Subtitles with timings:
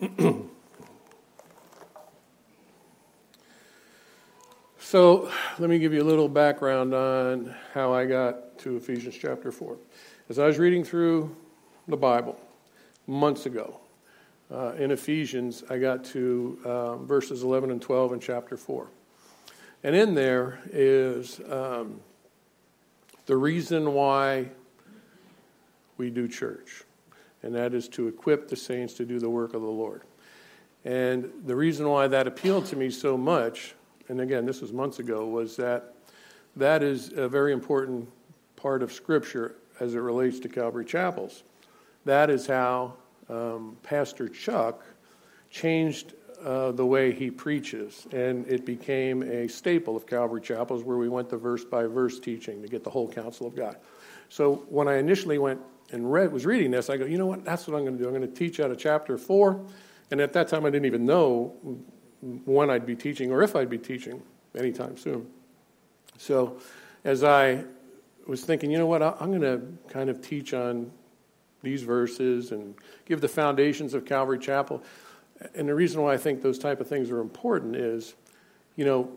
[4.78, 9.52] so, let me give you a little background on how I got to Ephesians chapter
[9.52, 9.76] 4.
[10.30, 11.36] As I was reading through
[11.86, 12.40] the Bible
[13.06, 13.78] months ago,
[14.50, 18.88] uh, in Ephesians, I got to um, verses 11 and 12 in chapter 4.
[19.84, 22.00] And in there is um,
[23.26, 24.48] the reason why
[25.98, 26.84] we do church,
[27.42, 30.02] and that is to equip the saints to do the work of the Lord.
[30.84, 33.74] And the reason why that appealed to me so much,
[34.08, 35.94] and again, this was months ago, was that
[36.56, 38.08] that is a very important
[38.56, 41.42] part of Scripture as it relates to Calvary Chapels.
[42.04, 42.94] That is how
[43.28, 44.84] um, Pastor Chuck
[45.50, 46.14] changed
[46.44, 51.08] uh, the way he preaches, and it became a staple of Calvary Chapels where we
[51.08, 53.76] went to verse by verse teaching to get the whole counsel of God.
[54.30, 55.60] So when I initially went
[55.92, 57.44] and read, was reading this, I go, you know what?
[57.44, 58.08] That's what I'm going to do.
[58.08, 59.64] I'm going to teach out of chapter four,
[60.10, 61.54] and at that time I didn't even know
[62.44, 64.22] when I'd be teaching or if I'd be teaching
[64.56, 65.26] anytime soon.
[66.18, 66.58] So
[67.04, 67.64] as I
[68.26, 69.02] was thinking, you know what?
[69.02, 70.92] I'm going to kind of teach on
[71.62, 72.74] these verses and
[73.06, 74.82] give the foundations of Calvary Chapel.
[75.54, 78.14] And the reason why I think those type of things are important is,
[78.76, 79.10] you know,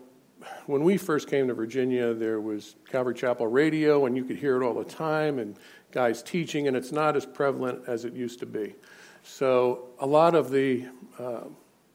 [0.66, 4.60] when we first came to Virginia, there was Calvary Chapel radio, and you could hear
[4.60, 5.56] it all the time, and
[5.94, 8.74] guys teaching, and it's not as prevalent as it used to be.
[9.22, 10.86] So a lot of the
[11.18, 11.42] uh,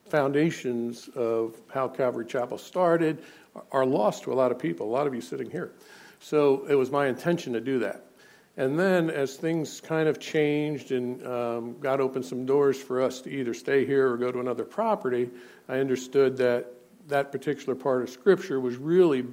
[0.10, 3.22] foundations of how Calvary Chapel started
[3.74, 5.74] are lost to a lot of people, a lot of you sitting here.
[6.22, 8.06] So it was my intention to do that.
[8.56, 13.22] And then, as things kind of changed and um, God opened some doors for us
[13.22, 15.30] to either stay here or go to another property,
[15.68, 16.74] I understood that
[17.08, 19.26] that particular part of Scripture was really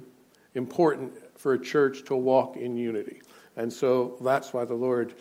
[0.55, 3.21] important for a church to walk in unity.
[3.57, 5.15] And so that's why the Lord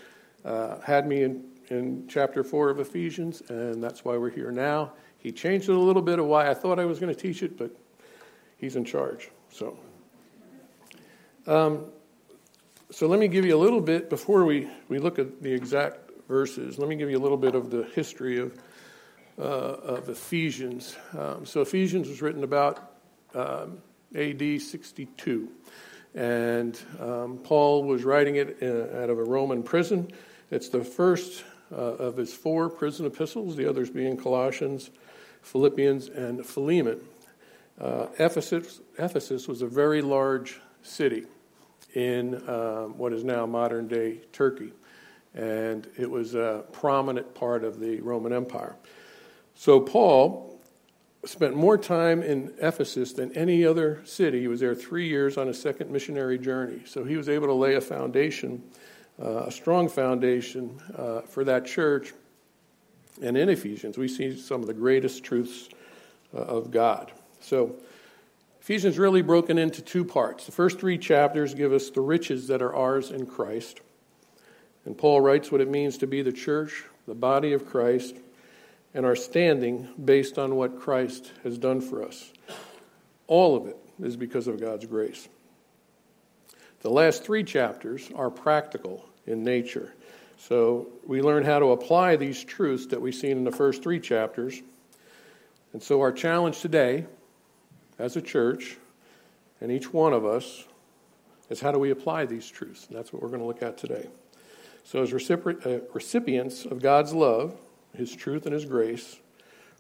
[0.45, 4.93] uh, had me in, in chapter 4 of Ephesians, and that's why we're here now.
[5.19, 7.43] He changed it a little bit of why I thought I was going to teach
[7.43, 7.75] it, but
[8.59, 9.31] He's in charge.
[9.51, 9.79] So.
[11.47, 11.87] Um,
[12.91, 16.11] so let me give you a little bit, before we, we look at the exact
[16.29, 18.57] verses, let me give you a little bit of the history of,
[19.39, 20.97] uh, of Ephesians.
[21.17, 22.93] Um, so Ephesians was written about
[23.35, 23.79] um,
[24.15, 25.51] AD 62.
[26.17, 30.11] And um, Paul was writing it in, out of a Roman prison.
[30.51, 34.91] It's the first uh, of his four prison epistles, the others being Colossians,
[35.43, 37.01] Philippians, and Philemon.
[37.79, 41.27] Uh, Ephesus, Ephesus was a very large city
[41.95, 44.73] in uh, what is now modern day Turkey.
[45.35, 48.75] And it was a prominent part of the Roman Empire.
[49.55, 50.46] So Paul
[51.27, 54.41] spent more time in Ephesus than any other city.
[54.41, 56.83] He was there three years on a second missionary journey.
[56.87, 58.63] So he was able to lay a foundation,
[59.21, 62.13] uh, a strong foundation uh, for that church.
[63.23, 65.69] And in Ephesians, we see some of the greatest truths
[66.35, 67.13] uh, of God.
[67.41, 67.77] So
[68.61, 70.47] Ephesians really broken into two parts.
[70.47, 73.81] The first three chapters give us the riches that are ours in Christ.
[74.85, 78.17] And Paul writes what it means to be the church, the body of Christ,
[78.97, 82.33] and our standing based on what Christ has done for us.
[83.27, 85.29] All of it is because of God's grace.
[86.81, 89.93] The last three chapters are practical in nature.
[90.39, 94.01] So we learn how to apply these truths that we've seen in the first three
[94.01, 94.63] chapters.
[95.75, 97.05] And so our challenge today
[97.99, 98.79] as a church,
[99.61, 100.65] and each one of us,
[101.51, 102.87] is how do we apply these truths?
[102.89, 104.09] And that's what we're going to look at today.
[104.85, 107.57] So, as uh, recipients of God's love,
[107.97, 109.19] His truth, and His grace,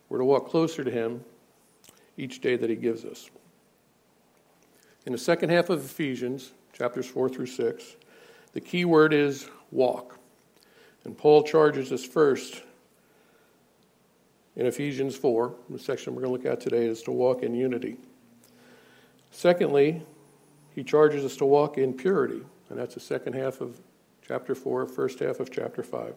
[0.08, 1.24] we're to walk closer to Him
[2.16, 3.30] each day that He gives us.
[5.04, 7.96] In the second half of Ephesians, chapters 4 through 6,
[8.52, 10.18] the key word is walk.
[11.04, 12.62] And Paul charges us first
[14.56, 17.54] in Ephesians 4, the section we're going to look at today, is to walk in
[17.54, 17.98] unity.
[19.30, 20.02] Secondly,
[20.74, 22.40] he charges us to walk in purity,
[22.70, 23.78] and that's the second half of
[24.26, 26.14] chapter 4, first half of chapter 5.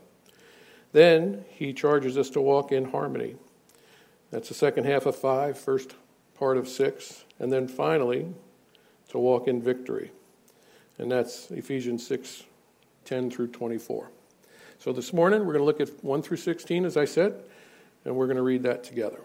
[0.92, 3.36] Then he charges us to walk in harmony.
[4.32, 5.96] That's the second half of 5, first
[6.36, 7.26] part of 6.
[7.40, 8.28] And then finally,
[9.10, 10.12] to walk in victory.
[10.98, 12.44] And that's Ephesians 6,
[13.06, 14.10] 10 through 24.
[14.80, 17.42] So this morning, we're going to look at 1 through 16, as I said
[18.06, 19.20] and we're going to read that together.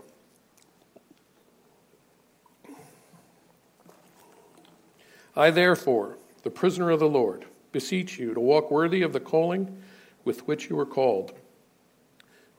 [5.37, 9.83] I, therefore, the prisoner of the Lord, beseech you to walk worthy of the calling
[10.25, 11.33] with which you were called,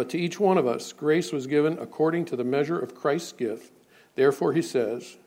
[0.00, 3.32] But to each one of us, grace was given according to the measure of Christ's
[3.32, 3.70] gift.
[4.14, 5.18] Therefore, he says,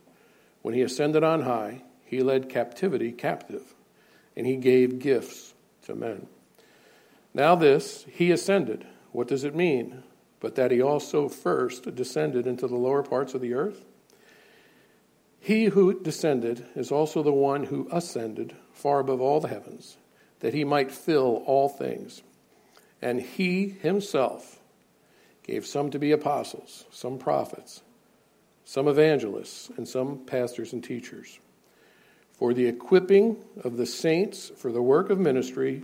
[0.63, 3.75] when he ascended on high, he led captivity captive,
[4.35, 5.53] and he gave gifts
[5.83, 6.25] to men.
[7.35, 8.87] Now, this, he ascended.
[9.11, 10.01] What does it mean?
[10.39, 13.85] But that he also first descended into the lower parts of the earth?
[15.39, 19.97] He who descended is also the one who ascended far above all the heavens,
[20.39, 22.23] that he might fill all things.
[23.03, 24.61] And he himself
[25.43, 27.81] gave some to be apostles, some prophets,
[28.65, 31.39] some evangelists, and some pastors and teachers,
[32.33, 35.83] for the equipping of the saints for the work of ministry,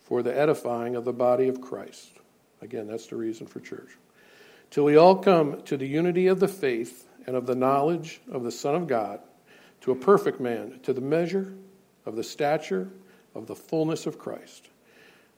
[0.00, 2.10] for the edifying of the body of Christ.
[2.60, 3.96] Again, that's the reason for church.
[4.70, 8.44] Till we all come to the unity of the faith and of the knowledge of
[8.44, 9.20] the Son of God,
[9.80, 11.54] to a perfect man, to the measure
[12.06, 12.90] of the stature
[13.34, 14.68] of the fullness of Christ,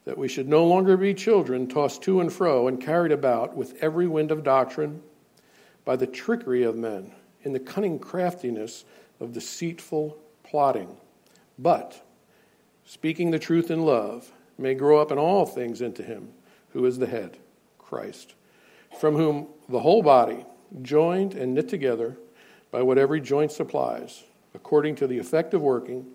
[0.07, 3.77] that we should no longer be children tossed to and fro and carried about with
[3.83, 5.03] every wind of doctrine
[5.85, 7.13] by the trickery of men,
[7.43, 8.85] in the cunning craftiness
[9.21, 10.97] of deceitful plotting,
[11.59, 12.05] but,
[12.85, 16.33] speaking the truth in love, may grow up in all things into him
[16.71, 17.37] who is the head,
[17.79, 18.35] Christ,
[18.99, 20.45] from whom the whole body,
[20.83, 22.17] joined and knit together
[22.71, 24.25] by what every joint supplies,
[24.55, 26.07] according to the effective working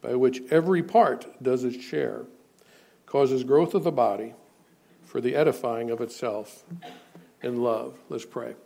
[0.00, 2.24] by which every part does its share,
[3.14, 4.34] causes growth of the body
[5.04, 6.64] for the edifying of itself
[7.44, 7.96] in love.
[8.08, 8.56] Let's pray.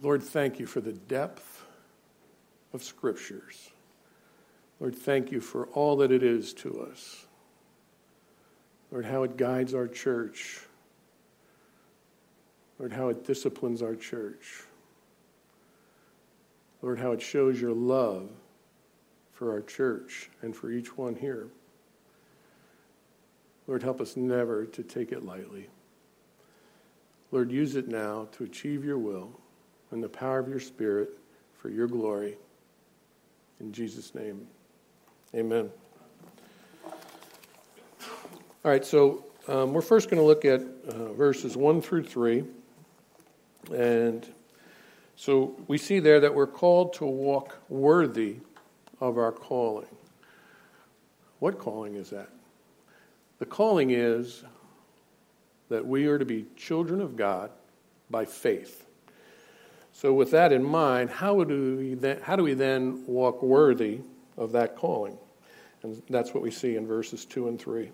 [0.00, 1.64] Lord, thank you for the depth
[2.72, 3.70] of scriptures.
[4.78, 7.26] Lord, thank you for all that it is to us.
[8.92, 10.60] Lord, how it guides our church
[12.78, 14.62] Lord, how it disciplines our church.
[16.80, 18.30] Lord, how it shows your love
[19.38, 21.46] for our church and for each one here.
[23.68, 25.68] Lord, help us never to take it lightly.
[27.30, 29.30] Lord, use it now to achieve your will
[29.92, 31.10] and the power of your Spirit
[31.56, 32.36] for your glory.
[33.60, 34.44] In Jesus' name,
[35.32, 35.70] amen.
[36.84, 36.92] All
[38.64, 42.42] right, so um, we're first going to look at uh, verses 1 through 3.
[43.72, 44.26] And
[45.14, 48.38] so we see there that we're called to walk worthy
[49.00, 49.86] of our calling.
[51.38, 52.28] What calling is that?
[53.38, 54.44] The calling is
[55.68, 57.50] that we are to be children of God
[58.10, 58.86] by faith.
[59.92, 64.00] So, with that in mind, how do we then, how do we then walk worthy
[64.36, 65.18] of that calling?
[65.82, 67.90] And that's what we see in verses 2 and 3.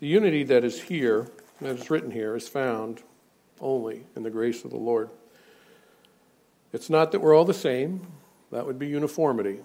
[0.00, 1.28] The unity that is here,
[1.60, 3.02] that is written here, is found
[3.60, 5.10] only in the grace of the Lord.
[6.72, 8.06] It's not that we're all the same,
[8.50, 9.58] that would be uniformity.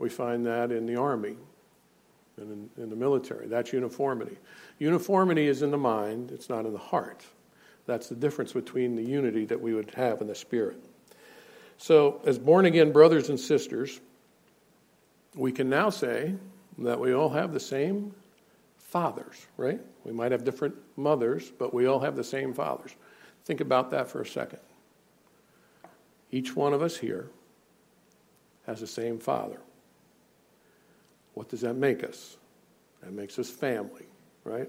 [0.00, 1.36] We find that in the army
[2.38, 3.46] and in, in, the military.
[3.48, 4.38] That's uniformity.
[4.78, 7.22] Uniformity is in the mind, it's not in the heart.
[7.84, 10.82] That's the difference between the unity that we would have in the spirit.
[11.76, 14.00] So, as born again brothers and sisters,
[15.34, 16.34] we can now say
[16.78, 18.14] that we all have the same
[18.78, 19.80] fathers, right?
[20.04, 22.94] We might have different mothers, but we all have the same fathers.
[23.44, 24.60] Think about that for a second.
[26.30, 27.28] Each one of us here
[28.66, 29.60] has the same Father.
[31.34, 32.36] What does that make us?
[33.02, 34.04] That makes us family,
[34.44, 34.68] right?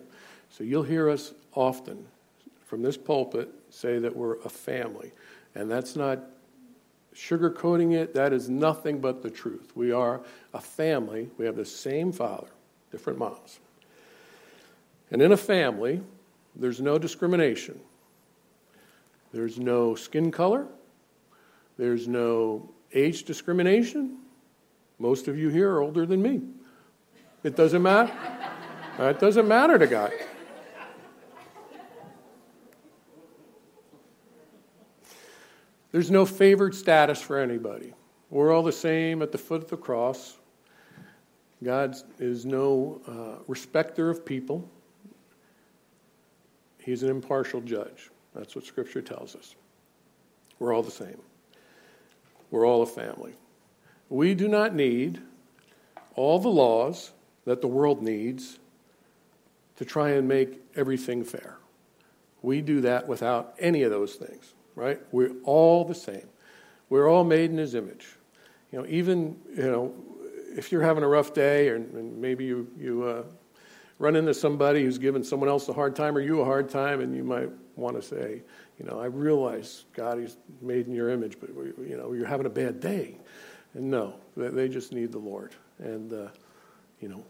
[0.49, 2.05] So you'll hear us often
[2.65, 5.11] from this pulpit say that we're a family.
[5.55, 6.19] And that's not
[7.13, 9.71] sugarcoating it, that is nothing but the truth.
[9.75, 10.21] We are
[10.53, 11.29] a family.
[11.37, 12.47] We have the same father,
[12.91, 13.59] different moms.
[15.11, 16.01] And in a family,
[16.55, 17.79] there's no discrimination.
[19.33, 20.67] There's no skin color.
[21.77, 24.17] There's no age discrimination.
[25.01, 26.41] Most of you here are older than me.
[27.43, 28.13] It doesn't matter.
[28.99, 30.11] it doesn't matter to God.
[35.91, 37.93] There's no favored status for anybody.
[38.29, 40.37] We're all the same at the foot of the cross.
[41.63, 44.69] God is no uh, respecter of people,
[46.77, 48.11] He's an impartial judge.
[48.35, 49.55] That's what Scripture tells us.
[50.59, 51.17] We're all the same,
[52.51, 53.33] we're all a family.
[54.11, 55.21] We do not need
[56.15, 57.13] all the laws
[57.45, 58.59] that the world needs
[59.77, 61.57] to try and make everything fair.
[62.41, 64.99] We do that without any of those things, right?
[65.13, 66.27] We're all the same.
[66.89, 68.05] We're all made in His image.
[68.73, 69.93] You know, even you know,
[70.57, 73.23] if you're having a rough day, or maybe you you uh,
[73.97, 76.99] run into somebody who's giving someone else a hard time or you a hard time,
[76.99, 78.41] and you might want to say,
[78.77, 82.45] you know, I realize God is made in your image, but you know, you're having
[82.45, 83.15] a bad day.
[83.73, 85.53] And no, they just need the Lord.
[85.79, 86.27] And uh,
[86.99, 87.23] you know,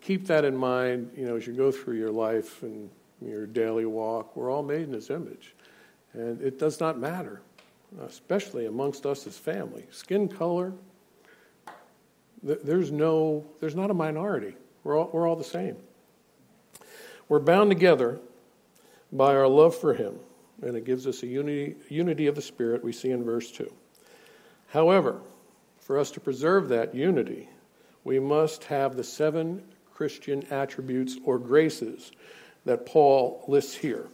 [0.00, 1.10] keep that in mind.
[1.16, 2.90] You know, as you go through your life and
[3.20, 5.54] your daily walk, we're all made in His image,
[6.12, 7.40] and it does not matter,
[8.02, 9.86] especially amongst us as family.
[9.90, 10.72] Skin color.
[12.42, 13.44] There's no.
[13.60, 14.54] There's not a minority.
[14.84, 15.76] We're all, we're all the same.
[17.28, 18.20] We're bound together
[19.12, 20.18] by our love for Him,
[20.62, 23.70] and it gives us a unity, unity of the Spirit we see in verse 2.
[24.68, 25.20] However,
[25.88, 27.48] for us to preserve that unity,
[28.04, 29.62] we must have the seven
[29.94, 32.12] Christian attributes or graces
[32.66, 34.06] that Paul lists here.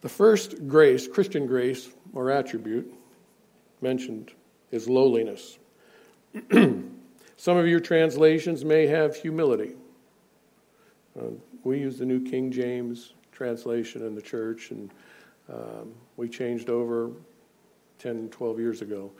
[0.00, 2.92] The first grace, Christian grace or attribute
[3.80, 4.32] mentioned,
[4.72, 5.56] is lowliness.
[6.50, 9.76] Some of your translations may have humility.
[11.16, 11.26] Uh,
[11.62, 14.90] we use the New King James translation in the church, and
[15.48, 17.12] um, we changed over
[18.00, 19.12] 10, 12 years ago.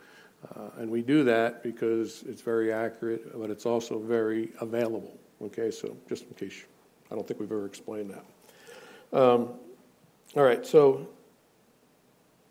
[0.49, 5.17] Uh, and we do that because it's very accurate, but it's also very available.
[5.41, 6.63] Okay, so just in case,
[7.11, 9.17] I don't think we've ever explained that.
[9.17, 9.49] Um,
[10.35, 11.07] all right, so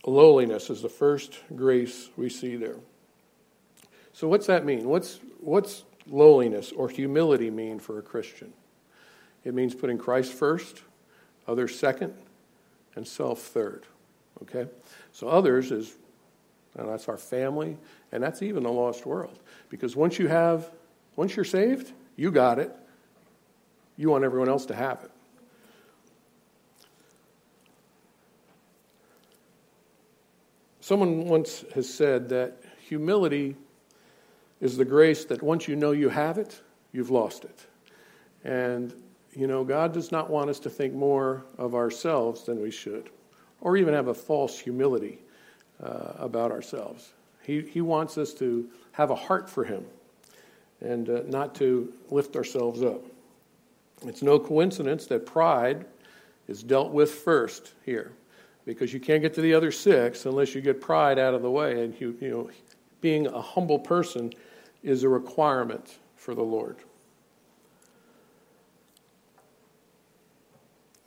[0.07, 2.77] lowliness is the first grace we see there.
[4.13, 4.89] So what's that mean?
[4.89, 8.53] What's what's lowliness or humility mean for a Christian?
[9.45, 10.83] It means putting Christ first,
[11.49, 12.15] others second,
[12.95, 13.87] and self third.
[14.43, 14.71] Okay?
[15.13, 15.97] So others is
[16.77, 17.77] and that's our family,
[18.13, 19.39] and that's even the lost world.
[19.69, 20.71] Because once you have
[21.17, 22.75] once you're saved, you got it.
[23.97, 25.11] You want everyone else to have it.
[30.81, 33.57] Someone once has said that humility
[34.61, 36.61] is the grace that once you know you have it,
[36.93, 37.67] you've lost it.
[38.45, 38.93] And
[39.35, 43.11] you know, God does not want us to think more of ourselves than we should,
[43.61, 45.22] or even have a false humility
[45.83, 47.13] uh, about ourselves.
[47.43, 49.85] He, he wants us to have a heart for Him
[50.81, 53.03] and uh, not to lift ourselves up.
[54.07, 55.87] It's no coincidence that pride
[56.49, 58.13] is dealt with first here
[58.65, 61.51] because you can't get to the other six unless you get pride out of the
[61.51, 61.85] way.
[61.85, 62.51] And you, you know,
[63.01, 64.33] being a humble person
[64.83, 66.77] is a requirement for the Lord.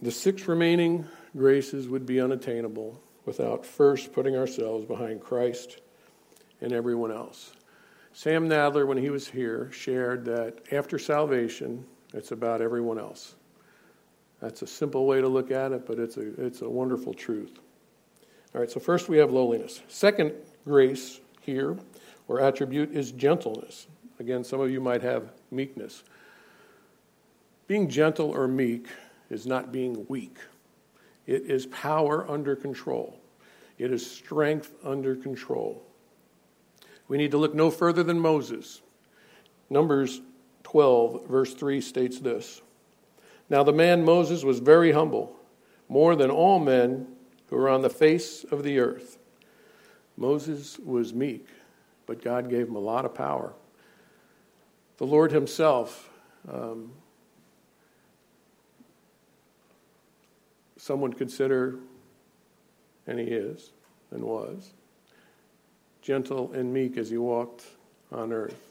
[0.01, 1.05] The six remaining
[1.35, 5.81] graces would be unattainable without first putting ourselves behind Christ
[6.61, 7.51] and everyone else.
[8.13, 13.35] Sam Nadler, when he was here, shared that after salvation, it's about everyone else.
[14.39, 17.59] That's a simple way to look at it, but it's a, it's a wonderful truth.
[18.53, 19.81] All right, so first we have lowliness.
[19.87, 20.33] Second
[20.65, 21.77] grace here,
[22.27, 23.87] or attribute, is gentleness.
[24.19, 26.03] Again, some of you might have meekness.
[27.67, 28.87] Being gentle or meek
[29.29, 30.37] is not being weak,
[31.27, 33.19] it is power under control,
[33.77, 35.81] it is strength under control.
[37.07, 38.81] We need to look no further than Moses.
[39.69, 40.21] Numbers
[40.63, 42.61] 12, verse 3 states this
[43.49, 45.35] Now the man Moses was very humble,
[45.87, 47.07] more than all men
[47.49, 49.17] who are on the face of the earth.
[50.17, 51.47] Moses was meek,
[52.05, 53.53] but God gave him a lot of power.
[54.97, 56.09] The Lord Himself
[56.51, 56.91] um,
[60.85, 61.79] some would consider,
[63.07, 63.71] and he is
[64.11, 64.73] and was,
[66.03, 67.63] gentle and meek as he walked
[68.11, 68.69] on earth.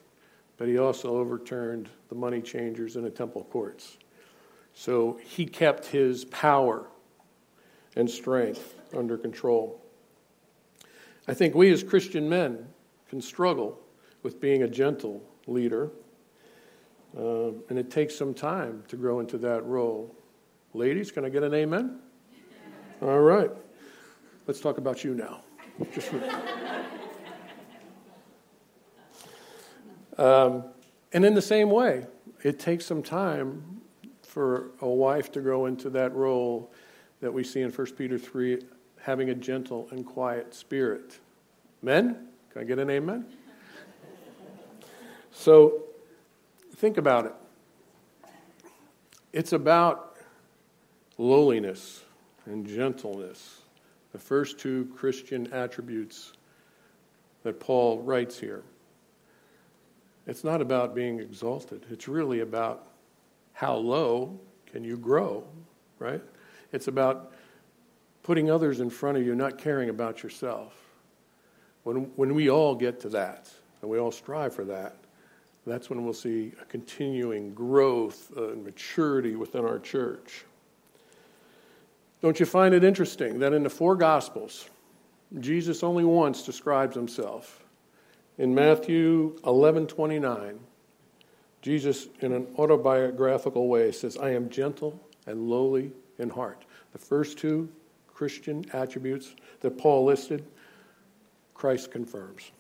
[0.57, 3.97] But he also overturned the money changers in the temple courts.
[4.75, 6.87] So he kept his power
[7.97, 9.83] and strength under control.
[11.27, 12.69] I think we as Christian men
[13.09, 13.77] can struggle
[14.23, 15.91] with being a gentle leader,
[17.19, 20.15] uh, and it takes some time to grow into that role.
[20.77, 22.01] Ladies, can I get an amen?
[23.01, 23.51] All right.
[24.49, 25.41] Let's talk about you now.
[30.17, 30.65] Um,
[31.13, 32.07] and in the same way,
[32.45, 33.81] it takes some time
[34.23, 36.73] for a wife to grow into that role
[37.21, 38.63] that we see in 1 Peter 3
[39.01, 41.19] having a gentle and quiet spirit.
[41.83, 43.27] Men, can I get an amen?
[45.33, 45.83] So
[46.77, 47.35] think about it.
[49.33, 50.14] It's about
[51.19, 52.03] lowliness
[52.47, 53.63] and gentleness,
[54.13, 56.33] the first two Christian attributes
[57.43, 58.63] that Paul writes here.
[60.27, 62.87] It's not about being exalted, it's really about
[63.53, 64.39] how low
[64.73, 65.45] can you grow,
[65.99, 66.23] right?
[66.73, 67.33] It's about
[68.23, 70.75] putting others in front of you, not caring about yourself.
[71.83, 73.51] When, when we all get to that,
[73.83, 74.97] and we all strive for that,
[75.67, 80.45] That's when we'll see a continuing growth and maturity within our church.
[82.25, 84.71] Don't you find it interesting that in the four Gospels,
[85.41, 87.63] Jesus only once describes himself?
[88.39, 90.59] In Matthew 11 29,
[91.61, 96.65] Jesus, in an autobiographical way, says, I am gentle and lowly in heart.
[96.95, 97.69] The first two
[98.07, 100.47] Christian attributes that Paul listed,
[101.53, 102.53] Christ confirms.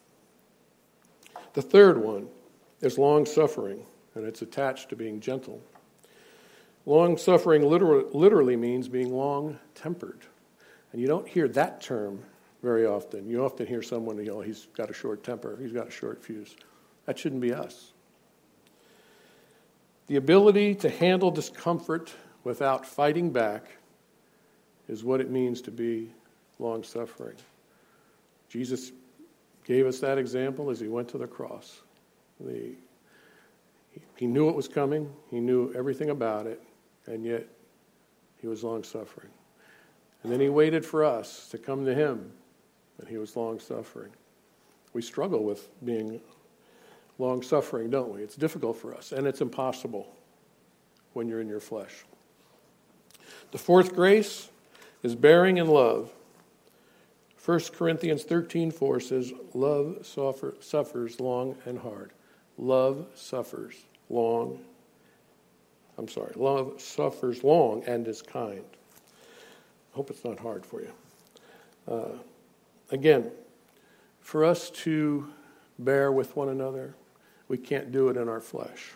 [1.54, 2.28] The third one
[2.82, 5.62] is long suffering, and it's attached to being gentle.
[6.86, 10.20] Long suffering literally, means being long tempered.
[10.92, 12.22] And you don't hear that term
[12.62, 13.28] very often.
[13.28, 16.22] You often hear someone, you know, he's got a short temper, he's got a short
[16.22, 16.54] fuse.
[17.06, 17.92] That shouldn't be us.
[20.06, 22.14] The ability to handle discomfort
[22.44, 23.66] without fighting back
[24.88, 26.10] is what it means to be
[26.58, 27.36] long suffering.
[28.50, 28.92] Jesus
[29.64, 31.80] gave us that example as he went to the cross.
[32.38, 32.74] The,
[34.16, 36.62] he knew it was coming, he knew everything about it,
[37.06, 37.46] and yet
[38.40, 39.30] he was long suffering.
[40.22, 42.32] And then he waited for us to come to him,
[42.98, 44.10] and he was long suffering.
[44.92, 46.20] We struggle with being
[47.18, 48.22] long suffering, don't we?
[48.22, 50.14] It's difficult for us, and it's impossible
[51.12, 52.04] when you're in your flesh.
[53.52, 54.48] The fourth grace
[55.02, 56.10] is bearing in love.
[57.44, 62.12] 1 Corinthians 13 4 says, Love suffer, suffers long and hard.
[62.56, 63.74] Love suffers
[64.08, 64.60] long.
[65.98, 68.64] I'm sorry, love suffers long and is kind.
[69.92, 70.92] I hope it's not hard for you.
[71.86, 72.18] Uh,
[72.90, 73.30] again,
[74.20, 75.28] for us to
[75.78, 76.94] bear with one another,
[77.48, 78.90] we can't do it in our flesh.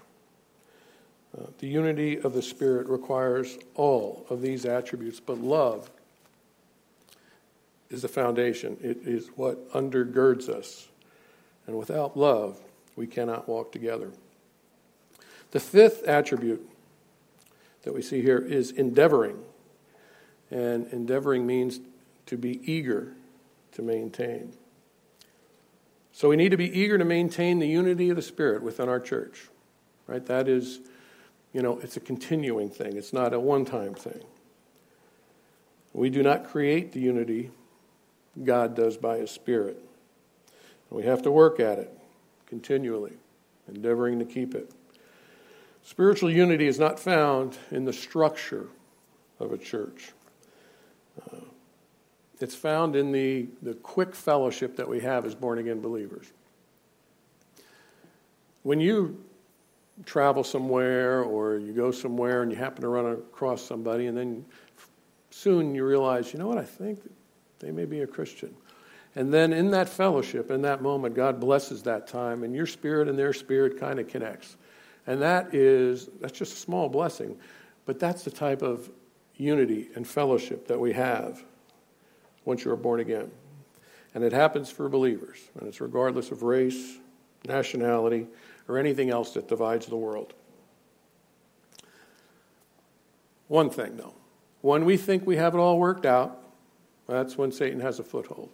[1.36, 5.90] Uh, the unity of the Spirit requires all of these attributes, but love
[7.90, 8.76] is the foundation.
[8.82, 10.88] It is what undergirds us.
[11.66, 12.58] And without love,
[12.96, 14.10] we cannot walk together.
[15.50, 16.66] The fifth attribute
[17.82, 19.38] that we see here is endeavoring.
[20.50, 21.80] And endeavoring means
[22.26, 23.12] to be eager
[23.72, 24.54] to maintain.
[26.12, 29.00] So we need to be eager to maintain the unity of the Spirit within our
[29.00, 29.48] church.
[30.06, 30.24] Right?
[30.26, 30.80] That is,
[31.52, 34.22] you know, it's a continuing thing, it's not a one time thing.
[35.92, 37.50] We do not create the unity
[38.42, 39.82] God does by His Spirit.
[40.90, 41.92] We have to work at it
[42.46, 43.12] continually,
[43.68, 44.70] endeavoring to keep it.
[45.88, 48.66] Spiritual unity is not found in the structure
[49.40, 50.12] of a church.
[51.18, 51.38] Uh,
[52.40, 56.26] it's found in the, the quick fellowship that we have as born again believers.
[58.64, 59.18] When you
[60.04, 64.44] travel somewhere or you go somewhere and you happen to run across somebody, and then
[65.30, 67.00] soon you realize, you know what, I think
[67.60, 68.54] they may be a Christian.
[69.16, 73.08] And then in that fellowship, in that moment, God blesses that time, and your spirit
[73.08, 74.58] and their spirit kind of connects.
[75.08, 77.36] And that is, that's just a small blessing.
[77.86, 78.90] But that's the type of
[79.36, 81.42] unity and fellowship that we have
[82.44, 83.30] once you are born again.
[84.14, 86.98] And it happens for believers, and it's regardless of race,
[87.46, 88.26] nationality,
[88.68, 90.34] or anything else that divides the world.
[93.46, 94.14] One thing, though,
[94.60, 96.42] when we think we have it all worked out,
[97.06, 98.50] that's when Satan has a foothold.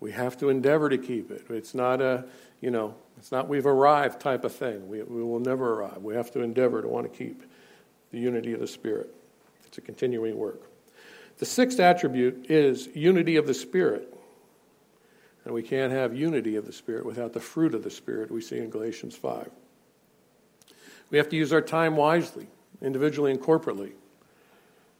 [0.00, 1.44] We have to endeavor to keep it.
[1.48, 2.24] It's not a,
[2.60, 4.88] you know, it's not we've arrived type of thing.
[4.88, 5.98] We, we will never arrive.
[5.98, 7.42] We have to endeavor to want to keep
[8.10, 9.14] the unity of the Spirit.
[9.66, 10.62] It's a continuing work.
[11.38, 14.10] The sixth attribute is unity of the Spirit.
[15.44, 18.40] And we can't have unity of the Spirit without the fruit of the Spirit we
[18.40, 19.50] see in Galatians 5.
[21.10, 22.46] We have to use our time wisely,
[22.80, 23.92] individually and corporately,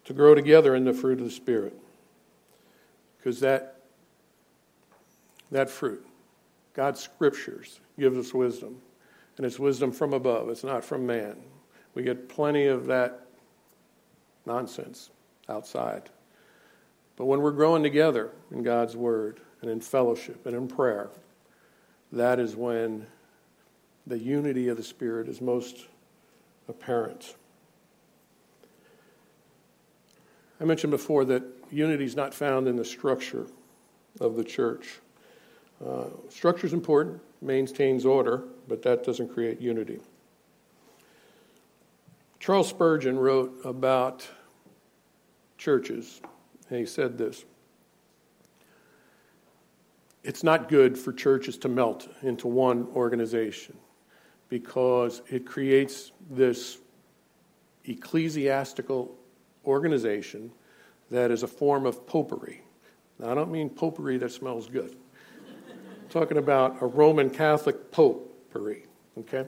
[0.04, 1.74] to grow together in the fruit of the Spirit
[3.24, 3.73] because that,
[5.50, 6.04] that fruit,
[6.74, 8.80] God's scriptures, gives us wisdom.
[9.36, 11.36] And it's wisdom from above, it's not from man.
[11.94, 13.26] We get plenty of that
[14.46, 15.10] nonsense
[15.48, 16.10] outside.
[17.16, 21.10] But when we're growing together in God's Word and in fellowship and in prayer,
[22.12, 23.06] that is when
[24.06, 25.86] the unity of the Spirit is most
[26.68, 27.34] apparent.
[30.60, 33.46] I mentioned before that unity is not found in the structure
[34.20, 35.00] of the church.
[35.84, 40.00] Uh, structure is important, maintains order, but that doesn't create unity.
[42.38, 44.28] Charles Spurgeon wrote about
[45.56, 46.20] churches,
[46.68, 47.44] and he said this
[50.22, 53.76] It's not good for churches to melt into one organization
[54.48, 56.78] because it creates this
[57.86, 59.16] ecclesiastical
[59.66, 60.50] organization
[61.10, 62.62] that is a form of popery.
[63.18, 64.96] Now, I don't mean popery that smells good.
[66.14, 68.84] Talking about a Roman Catholic popery,
[69.18, 69.46] okay?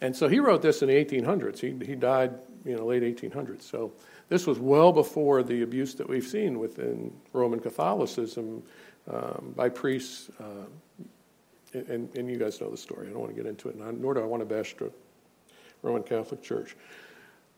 [0.00, 1.58] And so he wrote this in the 1800s.
[1.58, 2.32] He, he died,
[2.64, 3.60] you know, late 1800s.
[3.60, 3.92] So
[4.30, 8.62] this was well before the abuse that we've seen within Roman Catholicism
[9.12, 10.30] um, by priests.
[10.40, 10.64] Uh,
[11.74, 13.08] and, and you guys know the story.
[13.08, 14.90] I don't want to get into it, nor do I want to bash the
[15.82, 16.74] Roman Catholic Church.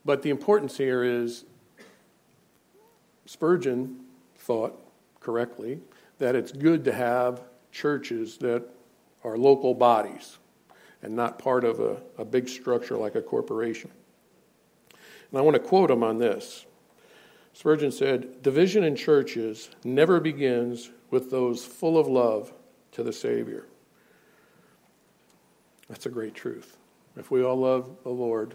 [0.04, 1.44] But the importance here is
[3.26, 4.00] Spurgeon
[4.38, 4.76] thought
[5.20, 5.78] correctly
[6.18, 8.64] that it's good to have churches that
[9.24, 10.38] are local bodies
[11.02, 13.90] and not part of a, a big structure like a corporation.
[15.30, 16.66] And I want to quote him on this.
[17.52, 22.52] Spurgeon said, Division in churches never begins with those full of love
[22.92, 23.66] to the Savior.
[25.88, 26.76] That's a great truth.
[27.16, 28.54] If we all love the Lord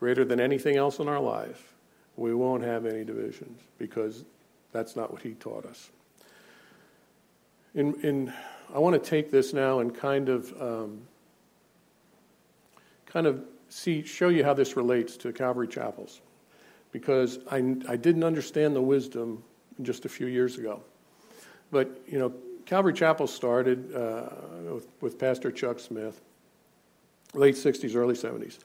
[0.00, 1.74] greater than anything else in our life,
[2.16, 4.24] we won't have any divisions because
[4.72, 5.90] that's not what He taught us.
[7.74, 8.32] In, in,
[8.74, 11.02] I want to take this now and kind of um,
[13.06, 16.20] kind of see, show you how this relates to Calvary Chapels,
[16.92, 17.58] because I,
[17.88, 19.42] I didn't understand the wisdom
[19.82, 20.82] just a few years ago.
[21.70, 22.32] But, you know,
[22.66, 24.28] Calvary Chapel started uh,
[24.72, 26.20] with, with Pastor Chuck Smith,
[27.34, 28.58] late 60s, early 70s.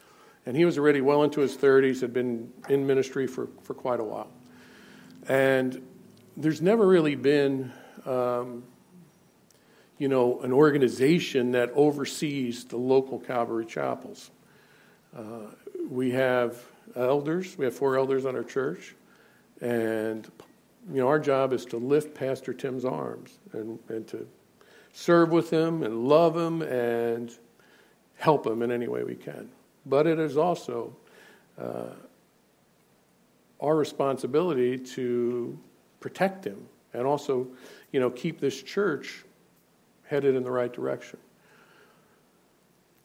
[0.46, 4.00] And he was already well into his 30s, had been in ministry for, for quite
[4.00, 4.30] a while.
[5.28, 5.86] And
[6.38, 7.72] there's never really been,
[8.06, 8.63] um,
[9.97, 14.29] you know, an organization that oversees the local Calvary chapels.
[15.15, 15.47] Uh,
[15.89, 16.62] we have
[16.95, 17.57] elders.
[17.57, 18.95] We have four elders on our church,
[19.62, 20.29] and
[20.91, 24.27] you know our job is to lift Pastor Tim's arms and, and to
[24.93, 27.31] serve with him and love him and
[28.17, 29.49] help him in any way we can.
[29.86, 30.95] But it is also
[31.60, 31.93] uh,
[33.60, 35.57] our responsibility to
[35.99, 37.47] protect him and also,
[37.91, 39.23] you know, keep this church
[40.08, 41.20] headed in the right direction.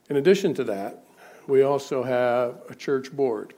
[0.08, 1.04] In addition to that,
[1.46, 3.54] we also have a church board,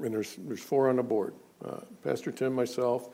[0.00, 3.10] and there's, there's four on the board uh, Pastor Tim, myself,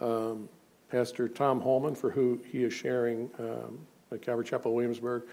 [0.00, 0.48] um,
[0.90, 3.78] Pastor Tom Holman, for who he is sharing um,
[4.12, 5.24] at Calvary Chapel, Williamsburg,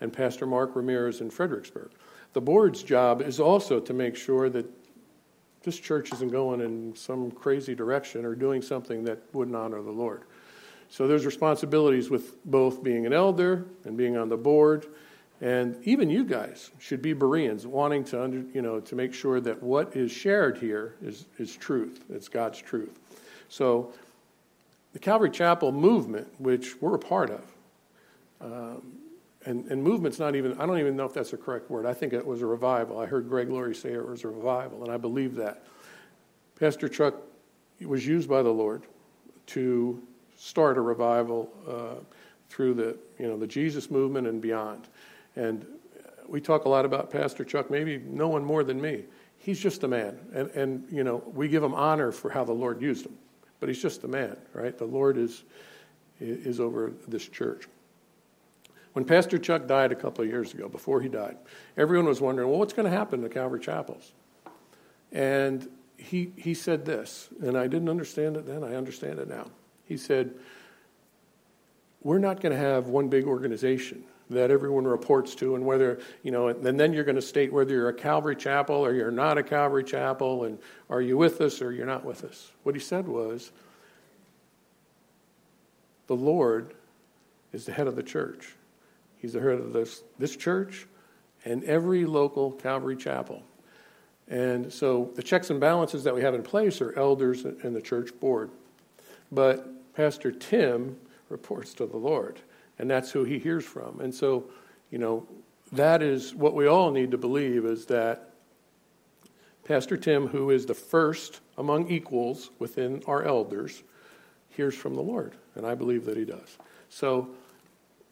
[0.00, 1.90] and Pastor Mark Ramirez in Fredericksburg.
[2.32, 4.66] The board's job is also to make sure that
[5.62, 9.90] this church isn't going in some crazy direction or doing something that wouldn't honor the
[9.90, 10.22] Lord.
[10.88, 14.86] So there's responsibilities with both being an elder and being on the board
[15.40, 19.40] and even you guys should be Bereans, wanting to, under, you know, to make sure
[19.40, 22.04] that what is shared here is, is truth.
[22.08, 22.98] It's God's truth.
[23.48, 23.92] So
[24.94, 27.52] the Calvary Chapel movement, which we're a part of,
[28.40, 28.92] um,
[29.44, 31.84] and, and movement's not even, I don't even know if that's the correct word.
[31.84, 32.98] I think it was a revival.
[32.98, 35.64] I heard Greg Laurie say it was a revival, and I believe that.
[36.58, 37.14] Pastor Chuck
[37.84, 38.84] was used by the Lord
[39.48, 40.02] to
[40.36, 42.02] start a revival uh,
[42.48, 44.88] through the, you know, the Jesus movement and beyond.
[45.34, 45.66] And
[46.28, 49.04] we talk a lot about Pastor Chuck, maybe no one more than me.
[49.38, 50.18] He's just a man.
[50.34, 53.16] And, and, you know, we give him honor for how the Lord used him.
[53.60, 54.76] But he's just a man, right?
[54.76, 55.44] The Lord is,
[56.20, 57.66] is over this church.
[58.92, 61.36] When Pastor Chuck died a couple of years ago, before he died,
[61.76, 64.12] everyone was wondering, well, what's going to happen to Calvary Chapels?
[65.12, 65.68] And
[65.98, 69.50] he, he said this, and I didn't understand it then, I understand it now.
[69.86, 70.34] He said,
[72.02, 76.32] We're not going to have one big organization that everyone reports to, and whether, you
[76.32, 79.38] know, and then you're going to state whether you're a Calvary chapel or you're not
[79.38, 80.58] a Calvary chapel, and
[80.90, 82.50] are you with us or you're not with us.
[82.64, 83.52] What he said was,
[86.08, 86.74] the Lord
[87.52, 88.54] is the head of the church.
[89.18, 90.86] He's the head of this, this church
[91.44, 93.42] and every local Calvary chapel.
[94.28, 97.80] And so the checks and balances that we have in place are elders and the
[97.80, 98.50] church board.
[99.30, 102.40] But Pastor Tim reports to the Lord
[102.78, 104.00] and that's who he hears from.
[104.00, 104.44] And so,
[104.90, 105.26] you know,
[105.72, 108.30] that is what we all need to believe is that
[109.64, 113.82] Pastor Tim, who is the first among equals within our elders,
[114.50, 116.56] hears from the Lord, and I believe that he does.
[116.88, 117.30] So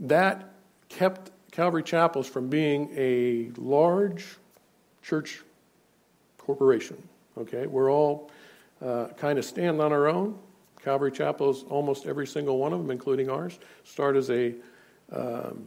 [0.01, 0.55] that
[0.89, 4.27] kept Calvary Chapels from being a large
[5.03, 5.43] church
[6.39, 7.01] corporation.
[7.39, 8.31] Okay, we're all
[8.85, 10.39] uh, kind of stand on our own.
[10.85, 14.55] Calvary Chapels, almost every single one of them, including ours, start as a
[15.11, 15.67] um,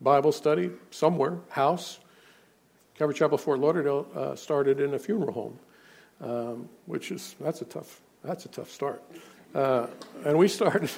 [0.00, 1.98] Bible study somewhere, house.
[2.94, 5.58] Calvary Chapel Fort Lauderdale uh, started in a funeral home,
[6.20, 9.02] um, which is that's a tough that's a tough start.
[9.52, 9.88] Uh,
[10.24, 10.90] and we started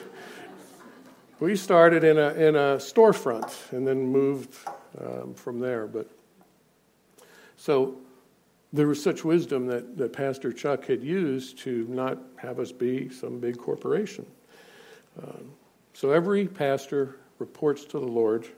[1.40, 4.54] we started in a in a storefront and then moved
[5.00, 5.86] um, from there.
[5.86, 6.10] But
[7.56, 7.96] so
[8.74, 13.08] there was such wisdom that, that Pastor Chuck had used to not have us be
[13.08, 14.26] some big corporation.
[15.22, 15.52] Um,
[15.92, 18.48] so every pastor reports to the Lord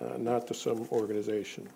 [0.00, 1.68] uh, not to some organization.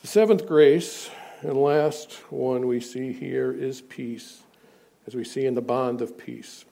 [0.00, 4.42] The seventh grace and last one we see here is peace,
[5.08, 6.64] as we see in the bond of peace.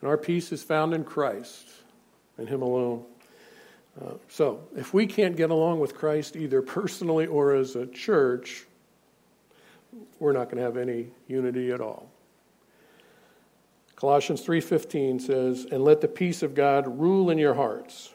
[0.00, 1.68] And our peace is found in Christ
[2.38, 3.04] and Him alone.
[4.28, 8.66] So, if we can't get along with Christ either personally or as a church,
[10.18, 12.10] we're not going to have any unity at all.
[13.94, 18.12] Colossians 3:15 says, "And let the peace of God rule in your hearts,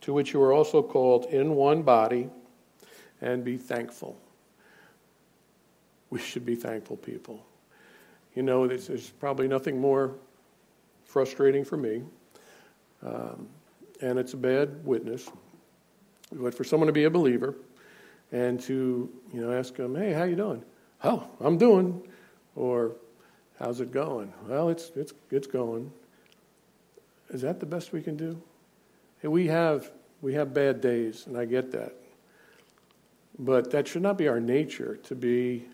[0.00, 2.30] to which you are also called in one body,
[3.20, 4.16] and be thankful."
[6.10, 7.44] We should be thankful people.
[8.34, 10.16] You know, there's probably nothing more
[11.04, 12.02] frustrating for me,
[13.02, 13.48] um,
[14.00, 15.28] and it's a bad witness.
[16.32, 17.54] But for someone to be a believer
[18.32, 20.64] and to you know ask them, "Hey, how you doing?"
[21.02, 22.02] "Oh, I'm doing,"
[22.56, 22.96] or
[23.58, 24.32] How's it going?
[24.48, 25.92] Well, it's, it's, it's going.
[27.30, 28.40] Is that the best we can do?
[29.22, 29.90] Hey, we have,
[30.22, 31.94] we have bad days, and I get that.
[33.38, 35.66] But that should not be our nature to be,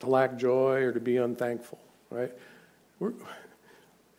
[0.00, 2.32] to lack joy or to be unthankful, right?
[3.00, 3.12] We're,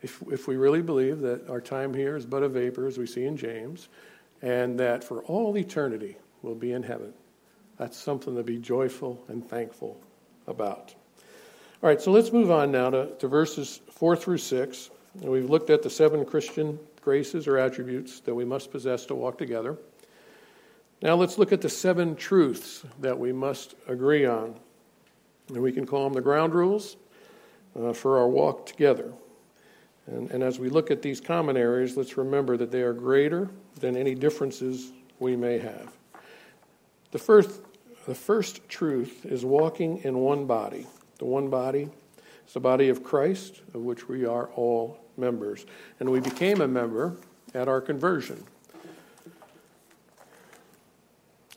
[0.02, 3.06] if, if we really believe that our time here is but a vapor, as we
[3.06, 3.88] see in James,
[4.42, 7.12] and that for all eternity we'll be in heaven,
[7.76, 10.00] that's something to be joyful and thankful
[10.46, 10.94] about.
[11.82, 14.90] All right, so let's move on now to, to verses 4 through 6.
[15.22, 19.14] And we've looked at the seven Christian graces or attributes that we must possess to
[19.14, 19.78] walk together.
[21.02, 24.54] Now let's look at the seven truths that we must agree on.
[25.48, 26.96] And we can call them the ground rules
[27.78, 29.12] uh, for our walk together.
[30.10, 33.48] And, and as we look at these common areas, let's remember that they are greater
[33.78, 35.92] than any differences we may have.
[37.12, 37.60] The first,
[38.06, 40.86] the first truth is walking in one body
[41.20, 41.88] the one body.
[42.46, 45.66] is the body of Christ, of which we are all members.
[46.00, 47.14] And we became a member
[47.54, 48.42] at our conversion.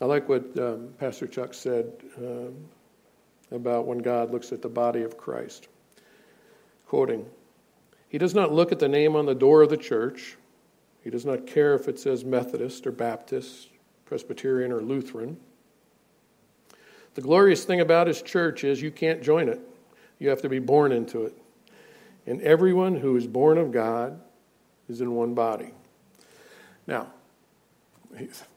[0.02, 2.54] I like what um, Pastor Chuck said um,
[3.50, 5.68] about when God looks at the body of Christ.
[6.86, 7.24] Quoting,
[8.14, 10.36] He does not look at the name on the door of the church.
[11.02, 13.70] He does not care if it says Methodist or Baptist,
[14.04, 15.36] Presbyterian or Lutheran.
[17.14, 19.58] The glorious thing about his church is you can't join it,
[20.20, 21.36] you have to be born into it.
[22.24, 24.20] And everyone who is born of God
[24.88, 25.72] is in one body.
[26.86, 27.08] Now,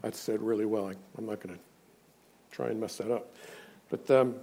[0.03, 0.91] I said really well.
[1.17, 1.61] I'm not going to
[2.51, 3.35] try and mess that up.
[3.89, 4.35] But um,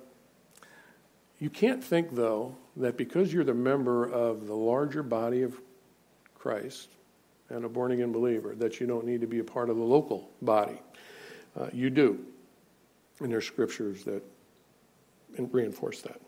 [1.38, 5.60] you can't think, though, that because you're the member of the larger body of
[6.34, 6.88] Christ
[7.50, 9.82] and a born again believer, that you don't need to be a part of the
[9.82, 10.80] local body.
[11.58, 12.18] Uh, you do.
[13.20, 14.22] And there's scriptures that
[15.38, 16.20] reinforce that.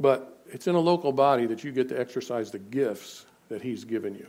[0.00, 3.84] But it's in a local body that you get to exercise the gifts that He's
[3.84, 4.26] given you.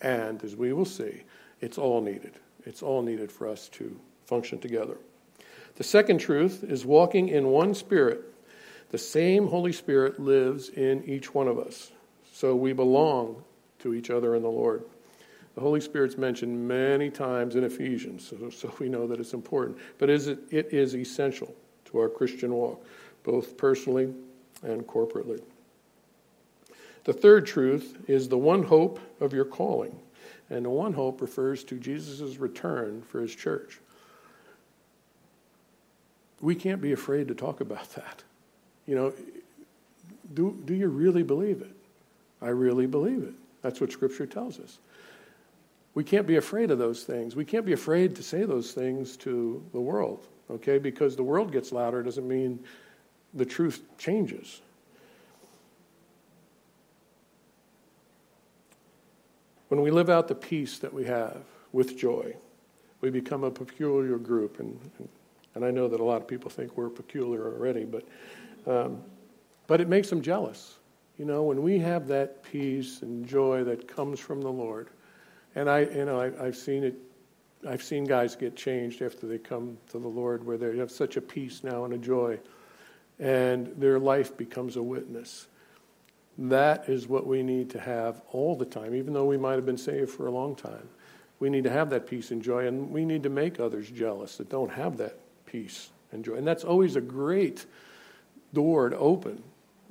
[0.00, 1.22] And as we will see,
[1.60, 2.34] it's all needed.
[2.64, 4.98] It's all needed for us to function together.
[5.76, 8.20] The second truth is walking in one spirit.
[8.90, 11.90] The same Holy Spirit lives in each one of us.
[12.32, 13.42] So we belong
[13.80, 14.84] to each other in the Lord.
[15.54, 19.78] The Holy Spirit's mentioned many times in Ephesians, so, so we know that it's important.
[19.98, 21.52] But is it, it is essential
[21.86, 22.84] to our Christian walk,
[23.24, 24.14] both personally
[24.62, 25.42] and corporately.
[27.04, 29.98] The third truth is the one hope of your calling.
[30.50, 33.80] And the one hope refers to Jesus' return for his church.
[36.40, 38.22] We can't be afraid to talk about that.
[38.88, 39.12] You know,
[40.32, 41.76] do, do you really believe it?
[42.40, 43.34] I really believe it.
[43.60, 44.78] That's what Scripture tells us.
[45.94, 47.36] We can't be afraid of those things.
[47.36, 50.78] We can't be afraid to say those things to the world, okay?
[50.78, 52.60] Because the world gets louder doesn't mean
[53.34, 54.62] the truth changes.
[59.68, 62.34] When we live out the peace that we have with joy,
[63.02, 64.60] we become a peculiar group.
[64.60, 64.80] And,
[65.54, 68.04] and I know that a lot of people think we're peculiar already, but,
[68.68, 69.02] um,
[69.66, 70.76] but it makes them jealous.
[71.18, 74.88] You know, when we have that peace and joy that comes from the Lord,
[75.56, 76.94] and I, you know, I, I've seen it.
[77.66, 81.16] I've seen guys get changed after they come to the Lord, where they have such
[81.16, 82.38] a peace now and a joy,
[83.18, 85.48] and their life becomes a witness.
[86.38, 89.66] That is what we need to have all the time, even though we might have
[89.66, 90.88] been saved for a long time.
[91.40, 94.36] We need to have that peace and joy, and we need to make others jealous
[94.36, 96.34] that don't have that peace and joy.
[96.34, 97.66] And that's always a great
[98.52, 99.42] door to open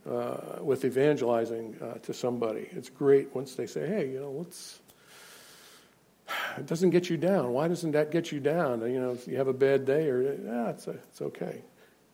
[0.09, 2.67] uh, with evangelizing uh, to somebody.
[2.71, 4.79] It's great once they say, "Hey, you know, let's
[6.57, 7.53] it doesn't get you down.
[7.53, 8.81] Why doesn't that get you down?
[8.81, 11.61] You know, if you have a bad day or, yeah, it's, a, it's okay.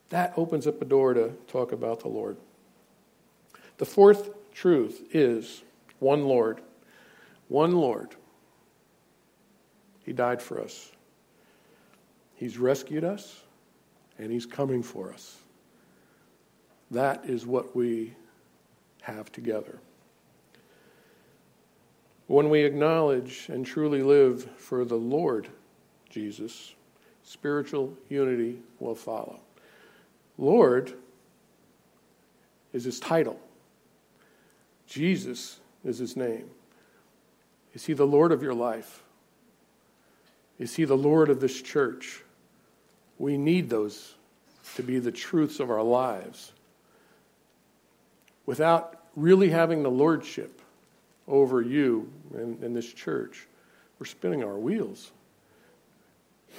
[0.09, 2.37] That opens up a door to talk about the Lord.
[3.77, 5.63] The fourth truth is
[5.99, 6.61] one Lord.
[7.47, 8.15] One Lord.
[10.05, 10.91] He died for us.
[12.35, 13.41] He's rescued us,
[14.19, 15.37] and He's coming for us.
[16.91, 18.13] That is what we
[19.01, 19.79] have together.
[22.27, 25.49] When we acknowledge and truly live for the Lord
[26.09, 26.73] Jesus,
[27.23, 29.39] spiritual unity will follow.
[30.37, 30.93] Lord
[32.71, 33.39] is his title,
[34.87, 36.49] Jesus is his name.
[37.73, 39.03] Is he the Lord of your life?
[40.59, 42.23] Is he the Lord of this church?
[43.17, 44.13] We need those
[44.75, 46.53] to be the truths of our lives.
[48.45, 50.61] Without really having the lordship
[51.27, 53.47] over you and, this church,
[53.99, 55.11] we're spinning our wheels.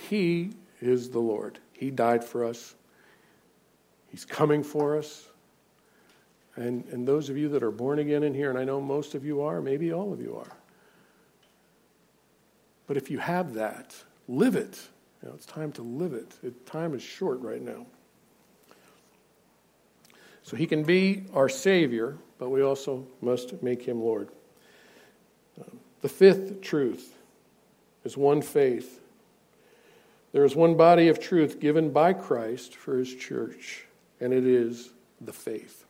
[0.08, 1.58] He is the Lord.
[1.72, 2.74] He died for us.
[4.10, 5.26] He's coming for us.
[6.56, 9.14] And, and those of you that are born again in here, and I know most
[9.14, 10.52] of you are, maybe all of you are.
[12.86, 13.94] But if you have that,
[14.28, 14.80] live it.
[15.22, 16.36] You know, it's time to live it.
[16.42, 16.66] it.
[16.66, 17.86] Time is short right now.
[20.44, 24.28] So he can be our Savior, but we also must make him Lord.
[26.02, 27.16] The fifth truth
[28.04, 29.00] is one faith.
[30.32, 33.86] There is one body of truth given by Christ for his church,
[34.20, 35.86] and it is the faith.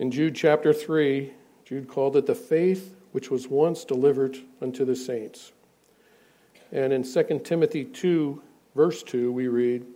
[0.00, 1.32] In Jude chapter 3,
[1.64, 5.52] Jude called it the faith which was once delivered unto the saints.
[6.72, 8.42] And in 2 Timothy 2,
[8.74, 9.86] verse 2, we read,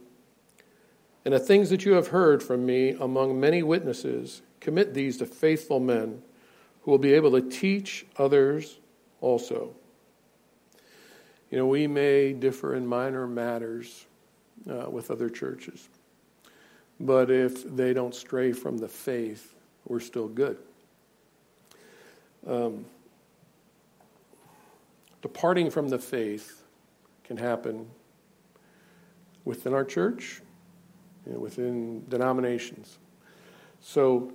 [1.24, 5.26] And the things that you have heard from me among many witnesses, commit these to
[5.26, 6.22] faithful men
[6.82, 8.78] who will be able to teach others
[9.20, 9.74] also.
[11.50, 14.06] You know, we may differ in minor matters
[14.70, 15.88] uh, with other churches,
[16.98, 19.54] but if they don't stray from the faith,
[19.86, 20.58] we're still good.
[22.46, 22.86] Um,
[25.20, 26.62] departing from the faith
[27.24, 27.88] can happen
[29.44, 30.40] within our church,
[31.26, 32.98] you know, within denominations.
[33.80, 34.32] So,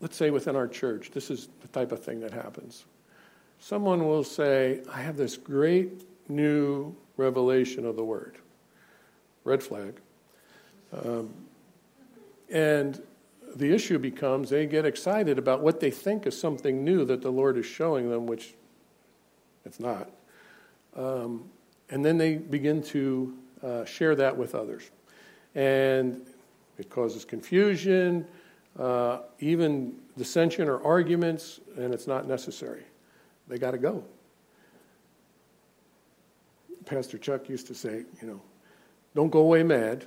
[0.00, 2.84] let's say within our church, this is the type of thing that happens.
[3.58, 8.38] Someone will say, I have this great new revelation of the word.
[9.44, 10.00] Red flag.
[10.92, 11.32] Um,
[12.50, 13.00] and
[13.56, 17.30] the issue becomes they get excited about what they think is something new that the
[17.30, 18.54] Lord is showing them, which
[19.64, 20.10] it's not.
[20.96, 21.50] Um,
[21.90, 24.90] and then they begin to uh, share that with others.
[25.54, 26.26] And
[26.78, 28.26] it causes confusion
[28.78, 32.84] uh, even dissension or arguments, and it's not necessary.
[33.48, 34.04] They got to go.
[36.86, 38.40] Pastor Chuck used to say, you know,
[39.14, 40.06] don't go away mad,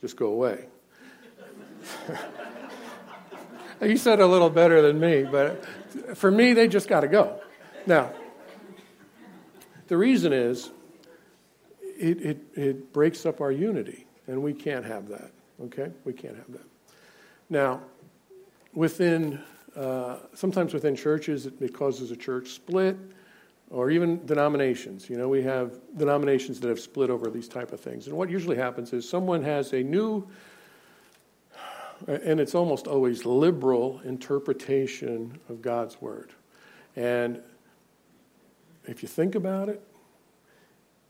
[0.00, 0.66] just go away.
[3.82, 5.64] he said a little better than me, but
[6.14, 7.40] for me, they just got to go.
[7.86, 8.12] Now,
[9.88, 10.70] the reason is
[12.02, 15.30] it, it, it breaks up our unity, and we can't have that,
[15.62, 15.90] okay?
[16.04, 16.66] We can't have that.
[17.48, 17.80] Now,
[18.74, 19.40] within,
[19.76, 22.96] uh, sometimes within churches, it, it causes a church split
[23.70, 25.08] or even denominations.
[25.08, 28.08] You know, we have denominations that have split over these type of things.
[28.08, 30.26] And what usually happens is someone has a new,
[32.06, 36.32] and it's almost always liberal interpretation of God's word.
[36.96, 37.40] And
[38.86, 39.82] if you think about it,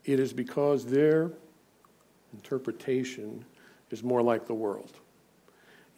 [0.05, 1.31] it is because their
[2.33, 3.45] interpretation
[3.91, 4.91] is more like the world.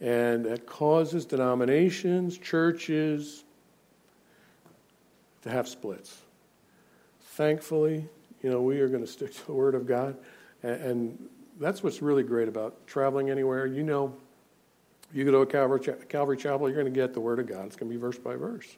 [0.00, 3.44] And that causes denominations, churches
[5.42, 6.18] to have splits.
[7.20, 8.06] Thankfully,
[8.42, 10.16] you know, we are going to stick to the Word of God.
[10.62, 13.66] And, that's what's really great about traveling anywhere.
[13.66, 14.14] You know,
[15.12, 17.64] you go to a Calvary, Calvary Chapel, you're going to get the Word of God.
[17.64, 18.76] It's going to be verse by verse.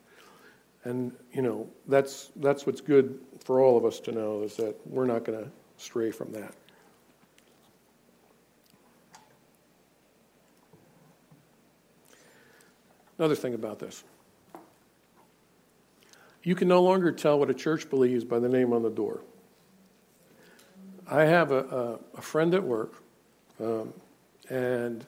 [0.84, 4.76] And, you know, that's, that's what's good for all of us to know is that
[4.86, 6.54] we're not going to stray from that.
[13.18, 14.04] Another thing about this
[16.44, 19.20] you can no longer tell what a church believes by the name on the door.
[21.11, 23.03] I have a, a, a friend at work,
[23.61, 23.92] um,
[24.48, 25.05] and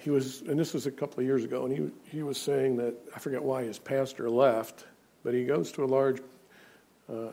[0.00, 2.76] he was, and this was a couple of years ago, and he, he was saying
[2.76, 4.84] that, I forget why his pastor left,
[5.24, 6.20] but he goes to a large
[7.12, 7.30] uh,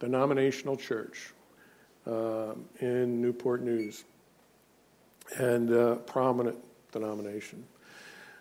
[0.00, 1.32] denominational church
[2.06, 4.04] um, in Newport News,
[5.38, 6.58] and uh, prominent
[6.92, 7.64] denomination.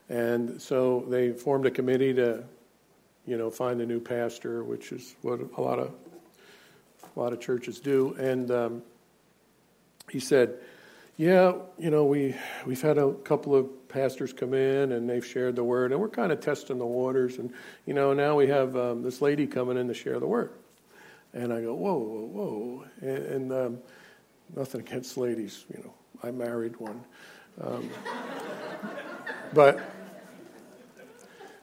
[0.10, 2.44] And so they formed a committee to,
[3.26, 5.94] you know, find a new pastor, which is what a lot of
[7.16, 8.16] a lot of churches do.
[8.18, 8.84] And um,
[10.10, 10.58] he said,
[11.18, 12.36] yeah, you know, we,
[12.66, 16.10] we've had a couple of pastors come in and they've shared the word, and we're
[16.10, 17.38] kind of testing the waters.
[17.38, 17.54] And,
[17.86, 20.54] you know, now we have um, this lady coming in to share the word.
[21.34, 22.86] And I go, whoa, whoa, whoa.
[23.02, 23.80] And, and um,
[24.56, 25.94] nothing against ladies, you know,
[26.24, 27.04] I married one.
[27.60, 27.90] Um,
[29.54, 29.80] but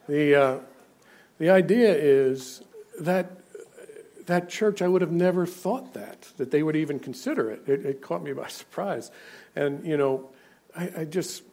[0.07, 0.59] the, uh,
[1.37, 2.61] the idea is
[2.99, 3.38] that
[4.29, 7.67] that church, I would have never thought that, that they would even consider it.
[7.67, 9.11] It, it caught me by surprise.
[9.55, 10.29] And, you know,
[10.75, 11.43] I, I just,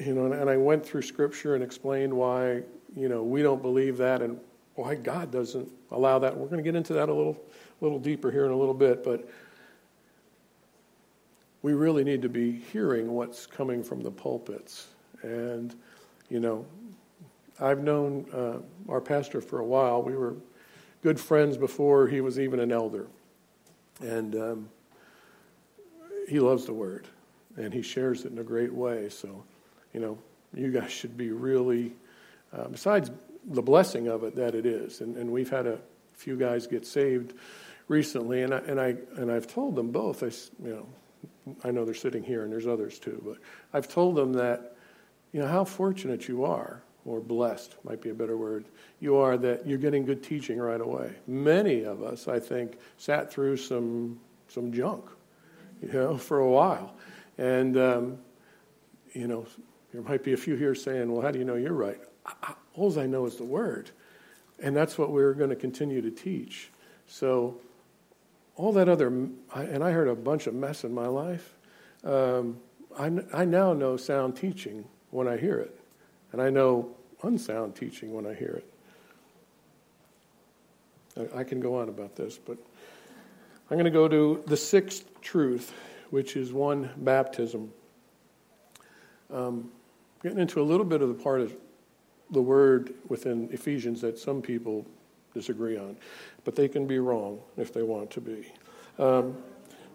[0.00, 2.62] you know, and I went through scripture and explained why,
[2.96, 4.38] you know, we don't believe that and
[4.76, 6.36] why God doesn't allow that.
[6.36, 7.36] We're going to get into that a little,
[7.80, 9.28] little deeper here in a little bit, but
[11.62, 14.86] we really need to be hearing what's coming from the pulpits.
[15.22, 15.74] And,
[16.30, 16.64] you know,
[17.60, 20.02] I've known uh, our pastor for a while.
[20.02, 20.34] We were
[21.02, 23.06] good friends before he was even an elder.
[24.00, 24.68] And um,
[26.28, 27.06] he loves the word
[27.56, 29.08] and he shares it in a great way.
[29.08, 29.44] So,
[29.92, 30.18] you know,
[30.54, 31.92] you guys should be really,
[32.52, 33.10] uh, besides
[33.44, 35.78] the blessing of it that it is, and, and we've had a
[36.14, 37.34] few guys get saved
[37.88, 40.22] recently, and I and I and I've told them both.
[40.22, 40.26] I,
[40.64, 43.38] you know, I know they're sitting here, and there's others too, but
[43.72, 44.76] I've told them that,
[45.32, 48.64] you know, how fortunate you are, or blessed might be a better word.
[49.00, 51.12] You are that you're getting good teaching right away.
[51.26, 55.04] Many of us, I think, sat through some some junk,
[55.80, 56.94] you know, for a while
[57.38, 58.18] and, um,
[59.12, 59.46] you know,
[59.92, 62.00] there might be a few here saying, well, how do you know you're right?
[62.74, 63.90] all I know is the word.
[64.60, 66.70] And that's what we're going to continue to teach.
[67.06, 67.60] So,
[68.54, 71.54] all that other, and I heard a bunch of mess in my life.
[72.04, 72.58] Um,
[72.96, 75.78] I, I now know sound teaching when I hear it,
[76.32, 78.62] and I know unsound teaching when I hear
[81.16, 81.30] it.
[81.34, 82.56] I, can go on about this, but
[83.70, 85.72] I'm going to go to the sixth truth
[86.12, 87.72] which is one baptism.
[89.32, 89.70] Um,
[90.22, 91.56] getting into a little bit of the part of
[92.30, 94.84] the word within Ephesians that some people
[95.32, 95.96] disagree on,
[96.44, 98.52] but they can be wrong if they want to be.
[98.98, 99.38] Um,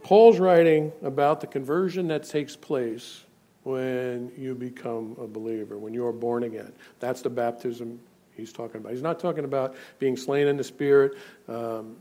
[0.01, 3.23] Paul's writing about the conversion that takes place
[3.68, 6.72] when you become a believer, when you are born again.
[6.99, 7.99] That's the baptism
[8.36, 8.93] he's talking about.
[8.93, 11.18] He's not talking about being slain in the Spirit.
[11.47, 11.97] Um,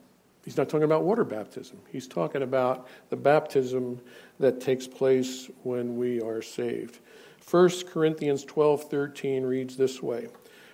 [0.46, 1.76] He's not talking about water baptism.
[1.90, 4.00] He's talking about the baptism
[4.38, 7.00] that takes place when we are saved.
[7.50, 10.28] 1 Corinthians 12:13 reads this way: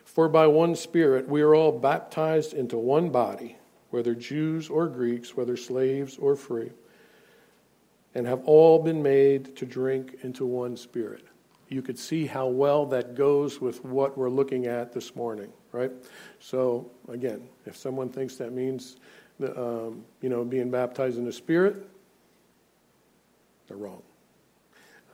[0.05, 3.57] For by one spirit we are all baptized into one body,
[3.89, 6.73] whether Jews or Greeks, whether slaves or free,
[8.15, 11.25] and have all been made to drink into one spirit.
[11.69, 15.91] You could see how well that goes with what we're looking at this morning, right?
[16.39, 18.97] So, again, if someone thinks that means
[19.39, 21.89] the, um, you know, being baptized in the Spirit,
[23.69, 24.03] they're wrong.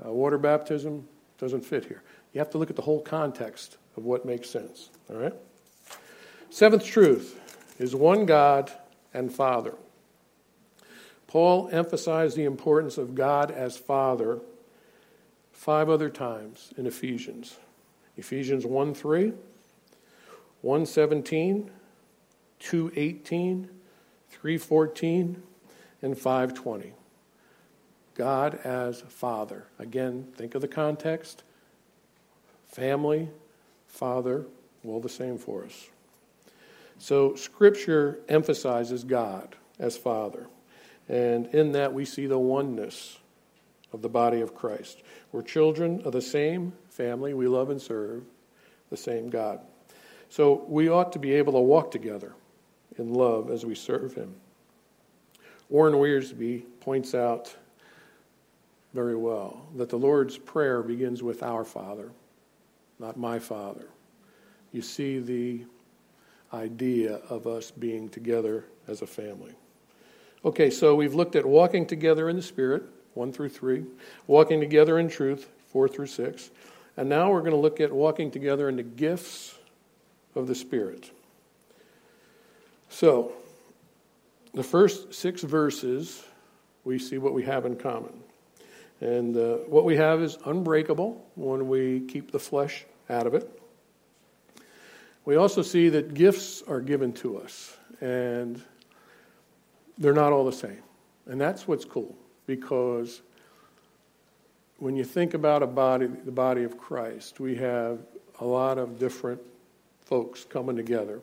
[0.04, 1.06] Uh, water baptism
[1.38, 2.02] doesn't fit here.
[2.32, 4.90] You have to look at the whole context of what makes sense.
[5.08, 5.34] All right?
[6.50, 7.40] Seventh truth
[7.78, 8.72] is one God
[9.14, 9.74] and Father.
[11.28, 14.40] Paul emphasized the importance of God as Father
[15.52, 17.58] five other times in Ephesians.
[18.16, 19.32] Ephesians 1 3,
[20.62, 21.70] 1 17,
[22.58, 23.68] 2 18,
[24.30, 25.42] 314
[26.02, 26.92] and 520.
[28.14, 29.64] God as Father.
[29.78, 31.42] Again, think of the context.
[32.68, 33.28] Family,
[33.86, 34.46] Father,
[34.82, 35.88] well, the same for us.
[36.98, 40.48] So, Scripture emphasizes God as Father.
[41.08, 43.18] And in that, we see the oneness
[43.92, 45.02] of the body of Christ.
[45.32, 48.24] We're children of the same family we love and serve,
[48.90, 49.60] the same God.
[50.28, 52.34] So, we ought to be able to walk together
[52.98, 54.34] in love as we serve Him.
[55.70, 57.54] Warren Wiersbe points out
[58.94, 62.10] very well that the Lord's Prayer begins with Our Father,
[62.98, 63.88] not my Father.
[64.72, 65.64] You see the
[66.52, 69.54] idea of us being together as a family.
[70.44, 72.84] Okay, so we've looked at walking together in the Spirit,
[73.14, 73.84] 1 through 3,
[74.28, 76.50] walking together in truth, 4 through 6,
[76.96, 79.56] and now we're going to look at walking together in the gifts
[80.36, 81.10] of the Spirit.
[82.88, 83.32] So,
[84.54, 86.24] the first six verses,
[86.84, 88.12] we see what we have in common.
[89.00, 93.60] And uh, what we have is unbreakable when we keep the flesh out of it.
[95.24, 98.62] We also see that gifts are given to us, and
[99.98, 100.82] they're not all the same.
[101.26, 103.20] And that's what's cool, because
[104.78, 107.98] when you think about a body, the body of Christ, we have
[108.40, 109.40] a lot of different
[110.00, 111.20] folks coming together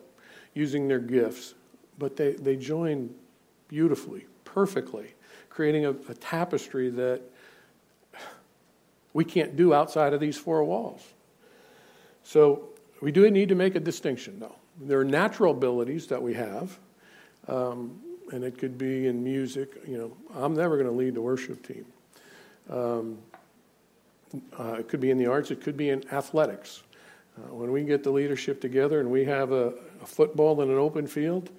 [0.54, 1.56] using their gifts,
[1.98, 3.10] but they, they join
[3.68, 5.14] beautifully, perfectly,
[5.50, 7.22] creating a, a tapestry that
[9.14, 11.02] we can't do outside of these four walls.
[12.24, 12.70] So
[13.02, 14.56] we do need to make a distinction, though.
[14.82, 16.78] There are natural abilities that we have,
[17.48, 18.02] um,
[18.32, 19.70] and it could be in music.
[19.88, 21.86] You know, I'm never going to lead the worship team.
[22.70, 23.18] Um,
[24.60, 25.52] uh, it could be in the arts.
[25.52, 26.84] It could be in athletics.
[27.38, 30.78] Uh, when we get the leadership together and we have a, a football in an
[30.78, 31.50] open field,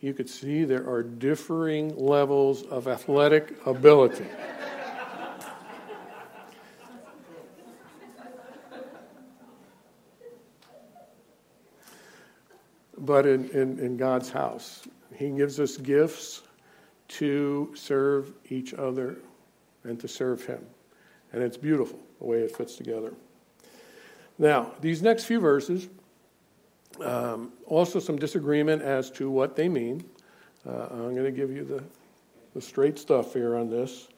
[0.00, 4.26] you could see there are differing levels of athletic ability.
[12.98, 14.82] but in, in, in, God's house,
[15.16, 16.42] He gives us gifts
[17.08, 19.18] to serve each other
[19.84, 20.64] and to serve Him.
[21.32, 23.12] And it's beautiful the way it fits together.
[24.38, 25.88] Now, these next few verses
[27.00, 30.04] um, also, some disagreement as to what they mean.
[30.66, 31.82] Uh, I'm going to give you the,
[32.54, 34.08] the straight stuff here on this.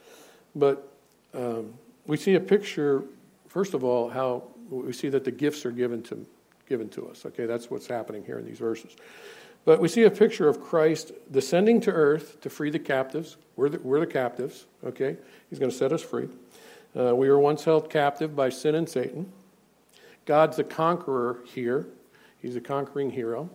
[0.55, 0.92] But
[1.34, 1.74] um,
[2.07, 3.05] we see a picture,
[3.49, 6.26] first of all, how we see that the gifts are given to,
[6.68, 7.24] given to us.
[7.26, 8.97] Okay, that's what's happening here in these verses.
[9.66, 13.36] But we see a picture of Christ descending to earth to free the captives.
[13.56, 15.16] We're the, we're the captives, okay?
[15.50, 16.28] He's going to set us free.
[16.96, 19.30] Uh, we were once held captive by sin and Satan.
[20.24, 21.88] God's the conqueror here.
[22.40, 23.50] He's a conquering hero.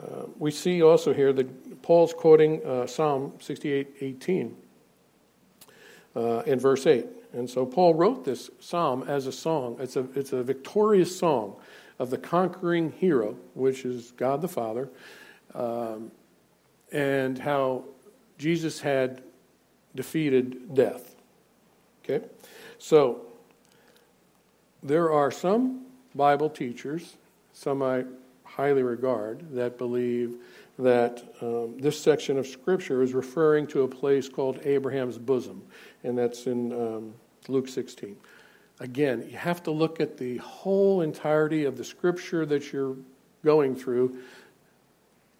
[0.00, 4.56] Uh, we see also here that Paul's quoting uh, Psalm 68 18
[6.14, 7.04] uh, in verse 8.
[7.32, 9.76] And so Paul wrote this psalm as a song.
[9.80, 11.56] It's a, it's a victorious song
[11.98, 14.88] of the conquering hero, which is God the Father,
[15.54, 16.10] um,
[16.92, 17.84] and how
[18.38, 19.22] Jesus had
[19.94, 21.14] defeated death.
[22.04, 22.24] Okay?
[22.78, 23.22] So
[24.82, 27.16] there are some Bible teachers
[27.52, 28.04] some I
[28.44, 30.36] highly regard, that believe
[30.78, 35.62] that um, this section of Scripture is referring to a place called Abraham's bosom,
[36.02, 37.14] and that's in um,
[37.48, 38.16] Luke 16.
[38.80, 42.96] Again, you have to look at the whole entirety of the Scripture that you're
[43.44, 44.18] going through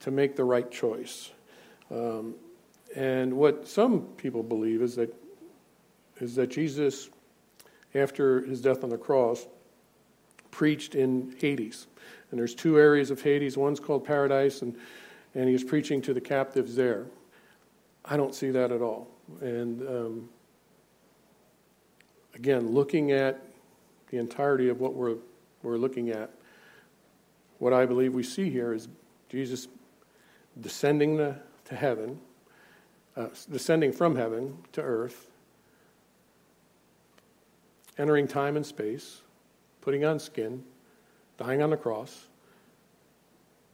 [0.02, 1.30] to make the right choice.
[1.90, 2.34] Um,
[2.94, 5.14] and what some people believe is that
[6.20, 7.10] is that Jesus,
[7.94, 9.46] after his death on the cross,
[10.52, 11.88] preached in Hades.
[12.30, 13.56] And there's two areas of Hades.
[13.56, 14.76] One's called paradise, and,
[15.34, 17.06] and he was preaching to the captives there.
[18.04, 19.08] I don't see that at all.
[19.40, 20.28] And um,
[22.34, 23.42] again, looking at
[24.10, 25.16] the entirety of what we're,
[25.62, 26.30] we're looking at,
[27.58, 28.88] what I believe we see here is
[29.28, 29.66] Jesus
[30.60, 31.36] descending to,
[31.66, 32.20] to heaven,
[33.16, 35.28] uh, descending from heaven to earth,
[37.98, 39.22] entering time and space,
[39.80, 40.62] putting on skin,
[41.38, 42.26] dying on the cross,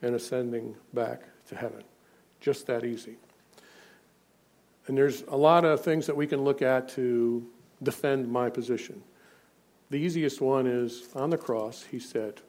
[0.02, 1.82] and ascending back to heaven.
[2.40, 3.16] Just that easy.
[4.86, 7.46] And there's a lot of things that we can look at to
[7.82, 9.02] defend my position.
[9.90, 12.40] The easiest one is on the cross, he said,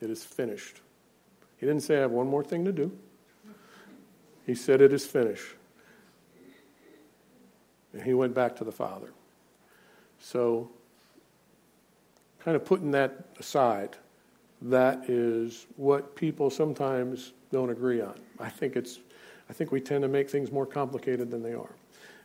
[0.00, 0.80] It is finished.
[1.56, 2.96] He didn't say, I have one more thing to do.
[4.48, 5.54] He said, It is finished.
[7.92, 9.10] And he went back to the Father.
[10.20, 10.70] So,
[12.40, 13.98] kind of putting that aside,
[14.62, 18.14] that is what people sometimes don't agree on.
[18.40, 19.00] I think it's
[19.50, 21.74] I think we tend to make things more complicated than they are.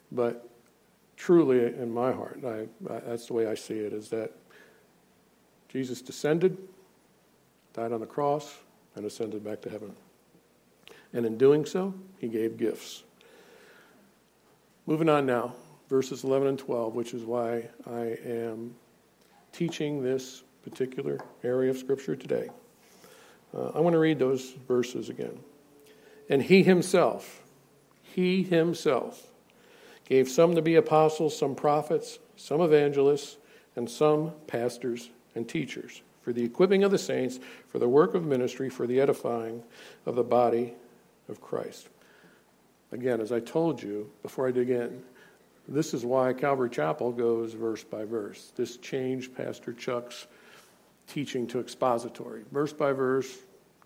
[0.09, 0.47] But
[1.17, 4.31] truly in my heart, I, I, that's the way I see it is that
[5.67, 6.57] Jesus descended,
[7.73, 8.55] died on the cross,
[8.95, 9.93] and ascended back to heaven.
[11.13, 13.03] And in doing so, he gave gifts.
[14.85, 15.53] Moving on now,
[15.89, 18.75] verses 11 and 12, which is why I am
[19.51, 22.49] teaching this particular area of Scripture today.
[23.55, 25.39] Uh, I want to read those verses again.
[26.29, 27.43] And he himself,
[28.01, 29.27] he himself,
[30.05, 33.37] gave some to be apostles, some prophets, some evangelists,
[33.75, 38.25] and some pastors and teachers for the equipping of the saints, for the work of
[38.25, 39.61] ministry, for the edifying
[40.05, 40.73] of the body
[41.29, 41.89] of Christ.
[42.91, 45.03] Again, as I told you before I dig in,
[45.67, 48.51] this is why Calvary Chapel goes verse by verse.
[48.55, 50.27] This changed Pastor Chuck's
[51.07, 53.35] teaching to expository, verse by verse,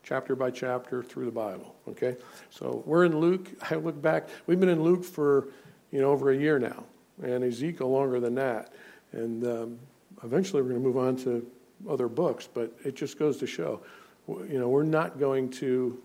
[0.04, 1.76] chapter by chapter through the Bible.
[1.88, 2.16] Okay?
[2.50, 3.48] So we're in Luke.
[3.70, 5.50] I look back, we've been in Luke for,
[5.92, 6.84] you know, over a year now,
[7.22, 8.74] and Ezekiel longer than that.
[9.12, 9.80] And um,
[10.24, 11.46] eventually we're going to move on to
[11.90, 13.82] other books, but it just goes to show,
[14.28, 16.02] you know, we're not going to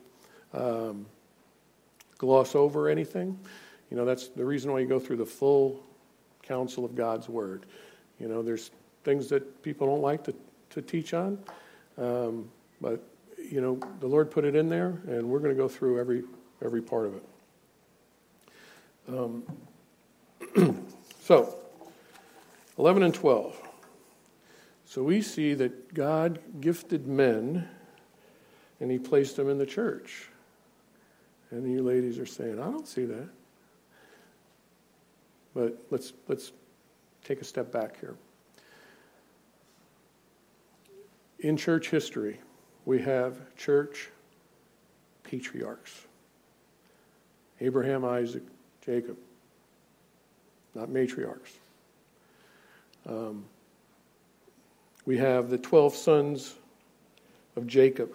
[0.52, 1.06] um,
[2.22, 3.38] gloss over anything.
[3.90, 5.82] You know, that's the reason why you go through the full
[6.42, 7.66] counsel of God's Word.
[8.18, 8.70] You know, there's
[9.04, 10.34] things that people don't like to
[10.72, 11.38] to teach on.
[11.98, 12.50] Um,
[12.80, 13.02] but,
[13.50, 16.22] you know, the Lord put it in there, and we're going to go through every,
[16.64, 17.22] every part of it.
[20.56, 20.86] Um,
[21.22, 21.56] so,
[22.78, 23.56] 11 and 12.
[24.84, 27.68] So we see that God gifted men
[28.80, 30.28] and he placed them in the church.
[31.52, 33.28] And you ladies are saying, I don't see that.
[35.54, 36.50] But let's, let's
[37.24, 38.16] take a step back here.
[41.40, 42.40] In church history,
[42.86, 44.08] we have church
[45.22, 46.06] patriarchs
[47.60, 48.42] Abraham, Isaac,
[48.84, 49.16] Jacob,
[50.74, 51.52] not matriarchs.
[53.06, 53.44] Um,
[55.06, 56.54] we have the 12 sons
[57.54, 58.12] of Jacob,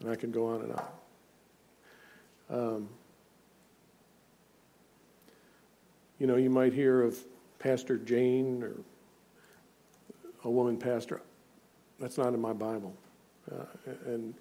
[0.00, 0.84] and I can go on and on.
[2.52, 2.88] Um,
[6.18, 7.18] you know, you might hear of
[7.58, 8.74] Pastor Jane or
[10.44, 11.22] a woman pastor.
[11.98, 12.94] That's not in my Bible.
[13.50, 13.64] Uh,
[14.06, 14.34] and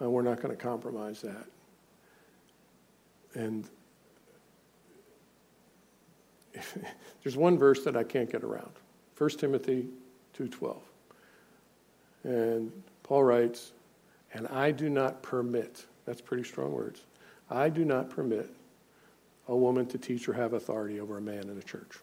[0.00, 1.46] uh, we're not going to compromise that.
[3.34, 3.68] And
[7.22, 8.72] there's one verse that I can't get around.
[9.16, 9.86] 1 Timothy
[10.36, 10.76] 2:12.
[12.24, 12.70] And
[13.02, 13.72] Paul writes,
[14.34, 17.02] "And I do not permit." That's pretty strong words.
[17.52, 18.48] I do not permit
[19.48, 21.98] a woman to teach or have authority over a man in a church.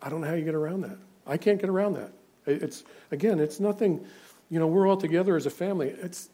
[0.00, 0.98] I don't know how you get around that.
[1.26, 2.12] I can't get around that.
[2.46, 2.82] It's
[3.12, 4.04] again, it's nothing.
[4.50, 5.90] You know, we're all together as a family.
[5.90, 6.28] It's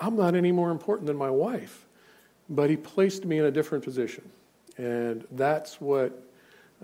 [0.00, 1.86] I'm not any more important than my wife,
[2.50, 4.28] but he placed me in a different position,
[4.76, 6.22] and that's what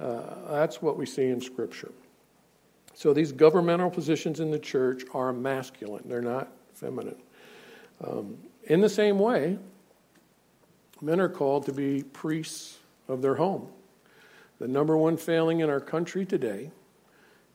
[0.01, 1.93] uh, that's what we see in Scripture.
[2.95, 7.17] So these governmental positions in the church are masculine; they're not feminine.
[8.03, 9.59] Um, in the same way,
[11.01, 12.79] men are called to be priests
[13.09, 13.69] of their home.
[14.59, 16.71] The number one failing in our country today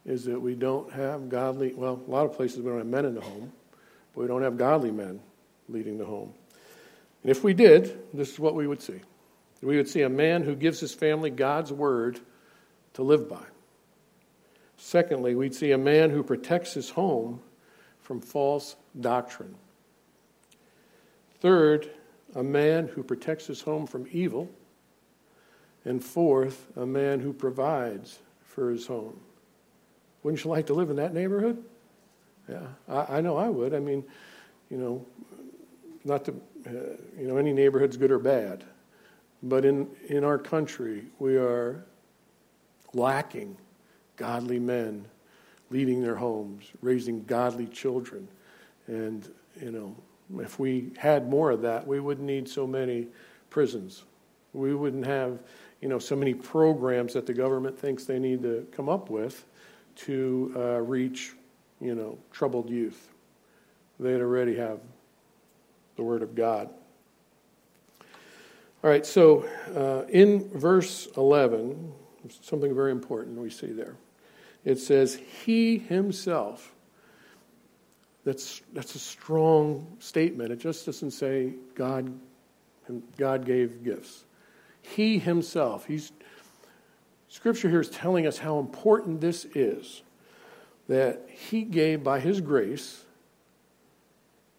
[0.05, 3.05] is that we don't have godly, well, a lot of places we don't have men
[3.05, 3.51] in the home,
[4.13, 5.19] but we don't have godly men
[5.69, 6.33] leading the home.
[7.21, 8.99] And if we did, this is what we would see.
[9.61, 12.19] We would see a man who gives his family God's word
[12.95, 13.43] to live by.
[14.77, 17.39] Secondly, we'd see a man who protects his home
[18.01, 19.55] from false doctrine.
[21.39, 21.89] Third,
[22.35, 24.49] a man who protects his home from evil.
[25.85, 29.19] And fourth, a man who provides for his home.
[30.23, 31.61] Wouldn't you like to live in that neighborhood?
[32.47, 33.73] Yeah, I, I know I would.
[33.73, 34.03] I mean,
[34.69, 35.05] you know,
[36.05, 36.31] not to,
[36.65, 36.69] uh,
[37.19, 38.63] you know, any neighborhood's good or bad,
[39.43, 41.85] but in, in our country, we are
[42.93, 43.57] lacking
[44.15, 45.05] godly men
[45.69, 48.27] leading their homes, raising godly children.
[48.87, 49.29] And,
[49.61, 49.95] you know,
[50.39, 53.07] if we had more of that, we wouldn't need so many
[53.49, 54.03] prisons.
[54.53, 55.39] We wouldn't have,
[55.81, 59.45] you know, so many programs that the government thinks they need to come up with
[59.95, 61.33] to uh, reach,
[61.79, 63.09] you know, troubled youth.
[63.99, 64.79] They'd already have
[65.95, 66.69] the Word of God.
[68.83, 71.93] All right, so uh, in verse 11,
[72.41, 73.95] something very important we see there.
[74.65, 76.73] It says, He Himself.
[78.25, 80.51] That's, that's a strong statement.
[80.51, 82.13] It just doesn't say God,
[83.17, 84.23] God gave gifts.
[84.81, 85.85] He Himself.
[85.85, 86.11] He's,
[87.27, 90.03] Scripture here is telling us how important this is
[90.87, 93.03] that He gave by His grace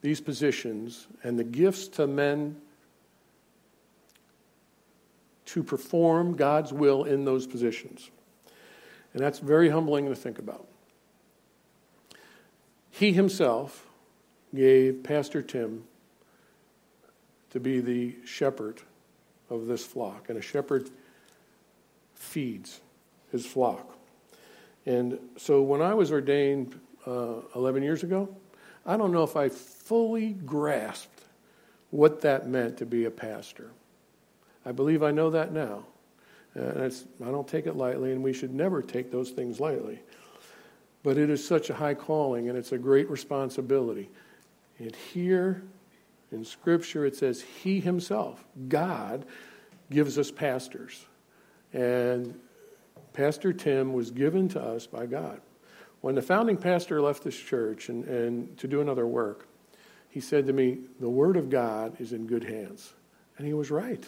[0.03, 2.57] these positions and the gifts to men
[5.47, 8.11] to perform God's will in those positions.
[9.15, 10.67] And that's very humbling to think about.
[12.95, 13.89] He himself
[14.55, 15.83] gave Pastor Tim
[17.51, 18.83] to be the shepherd
[19.51, 20.91] of this flock, and a shepherd
[22.15, 22.81] feeds
[23.33, 23.99] his flock.
[24.87, 28.29] And so when I was ordained uh, 11 years ago,
[28.87, 31.25] I don't know if I fully grasped
[31.91, 33.73] what that meant to be a pastor.
[34.65, 35.85] I believe I know that now.
[36.55, 39.99] And I don't take it lightly, and we should never take those things lightly.
[41.05, 44.11] But it is such a high calling, and it's a great responsibility.
[44.79, 45.63] And here
[46.33, 49.25] in Scripture, it says, He Himself, God,
[49.91, 51.07] gives us pastors.
[51.73, 52.41] And
[53.13, 55.41] Pastor Tim was given to us by God.
[56.01, 59.47] When the founding pastor left this church and, and to do another work,
[60.11, 62.93] he said to me, The Word of God is in good hands.
[63.39, 64.05] And he was right.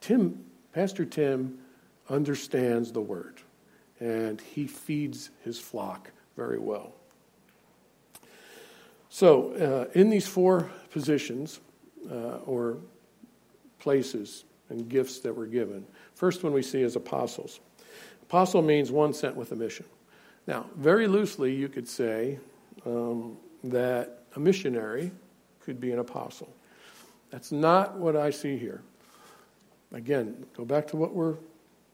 [0.00, 1.58] Tim, Pastor Tim
[2.08, 3.40] understands the Word,
[4.00, 6.92] and he feeds his flock very well.
[9.10, 11.60] So, uh, in these four positions
[12.10, 12.78] uh, or
[13.78, 15.84] places and gifts that were given,
[16.14, 17.60] first one we see is apostles.
[18.22, 19.86] Apostle means one sent with a mission.
[20.46, 22.38] Now, very loosely, you could say
[22.84, 25.10] um, that a missionary
[25.60, 26.52] could be an apostle.
[27.30, 28.82] That's not what I see here.
[29.92, 31.36] Again, go back to what we're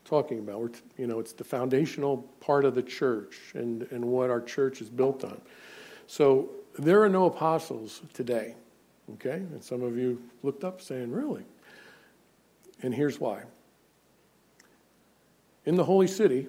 [0.04, 0.60] talking about.
[0.60, 4.80] We're, you know, it's the foundational part of the church and, and what our church
[4.80, 5.40] is built on.
[6.06, 8.54] So there are no apostles today.
[9.14, 9.36] Okay?
[9.36, 11.44] And some of you looked up saying, Really?
[12.82, 13.42] And here's why.
[15.64, 16.48] In the holy city,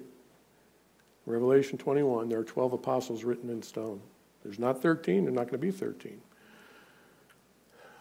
[1.24, 4.00] Revelation 21, there are 12 apostles written in stone.
[4.42, 6.20] There's not 13, there's not going to be 13.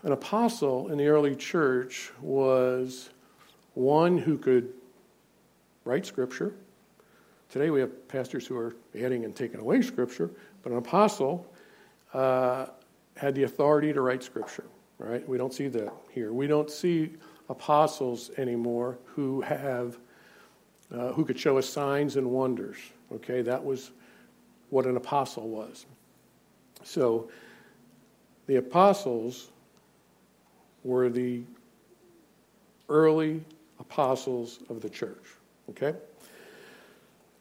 [0.03, 3.09] An apostle in the early church was
[3.73, 4.71] one who could
[5.85, 6.53] write scripture.
[7.49, 10.29] Today we have pastors who are adding and taking away scripture,
[10.63, 11.45] but an apostle
[12.13, 12.67] uh,
[13.15, 14.65] had the authority to write scripture.
[14.97, 15.27] Right?
[15.27, 16.33] We don't see that here.
[16.33, 17.13] We don't see
[17.49, 19.97] apostles anymore who have
[20.91, 22.77] uh, who could show us signs and wonders.
[23.11, 23.91] Okay, that was
[24.69, 25.85] what an apostle was.
[26.83, 27.29] So
[28.47, 29.49] the apostles
[30.83, 31.41] were the
[32.87, 33.43] early
[33.79, 35.23] apostles of the church.
[35.69, 35.93] Okay?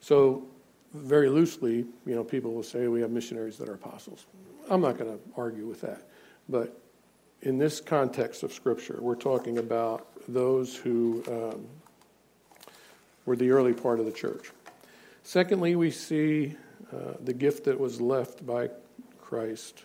[0.00, 0.46] So,
[0.92, 4.26] very loosely, you know, people will say we have missionaries that are apostles.
[4.70, 6.02] I'm not going to argue with that.
[6.48, 6.78] But
[7.42, 11.66] in this context of Scripture, we're talking about those who um,
[13.26, 14.50] were the early part of the church.
[15.22, 16.54] Secondly, we see
[16.92, 18.68] uh, the gift that was left by
[19.20, 19.84] Christ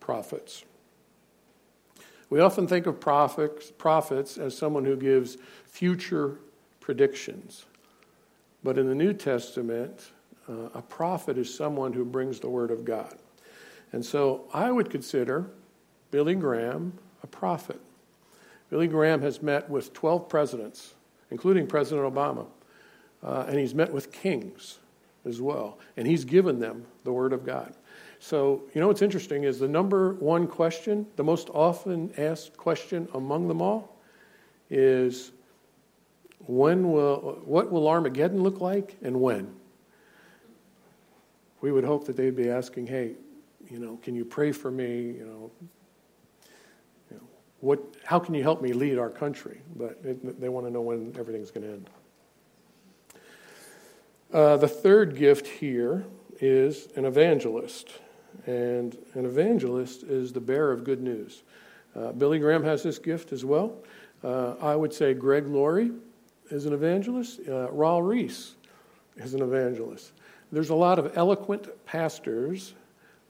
[0.00, 0.64] prophets.
[2.28, 6.38] We often think of prophets, prophets as someone who gives future
[6.84, 7.64] predictions.
[8.62, 10.10] But in the New Testament,
[10.46, 13.16] uh, a prophet is someone who brings the Word of God.
[13.92, 15.46] And so I would consider
[16.10, 17.80] Billy Graham a prophet.
[18.68, 20.92] Billy Graham has met with 12 presidents,
[21.30, 22.44] including President Obama,
[23.22, 24.78] uh, and he's met with kings
[25.24, 27.74] as well, and he's given them the Word of God.
[28.18, 33.08] So, you know what's interesting is the number one question, the most often asked question
[33.14, 33.96] among them all,
[34.68, 35.32] is
[36.46, 39.54] when will, what will Armageddon look like and when?
[41.60, 43.14] We would hope that they'd be asking, hey,
[43.70, 45.02] you know, can you pray for me?
[45.02, 45.50] You know,
[47.10, 47.22] you know
[47.60, 49.60] what, how can you help me lead our country?
[49.74, 51.90] But it, they want to know when everything's going to end.
[54.32, 56.04] Uh, the third gift here
[56.40, 57.88] is an evangelist.
[58.46, 61.44] And an evangelist is the bearer of good news.
[61.94, 63.76] Uh, Billy Graham has this gift as well.
[64.22, 65.92] Uh, I would say Greg Laurie
[66.50, 67.40] is an evangelist.
[67.40, 68.54] Uh, Raul Ries
[69.16, 70.12] is an evangelist.
[70.52, 72.74] There's a lot of eloquent pastors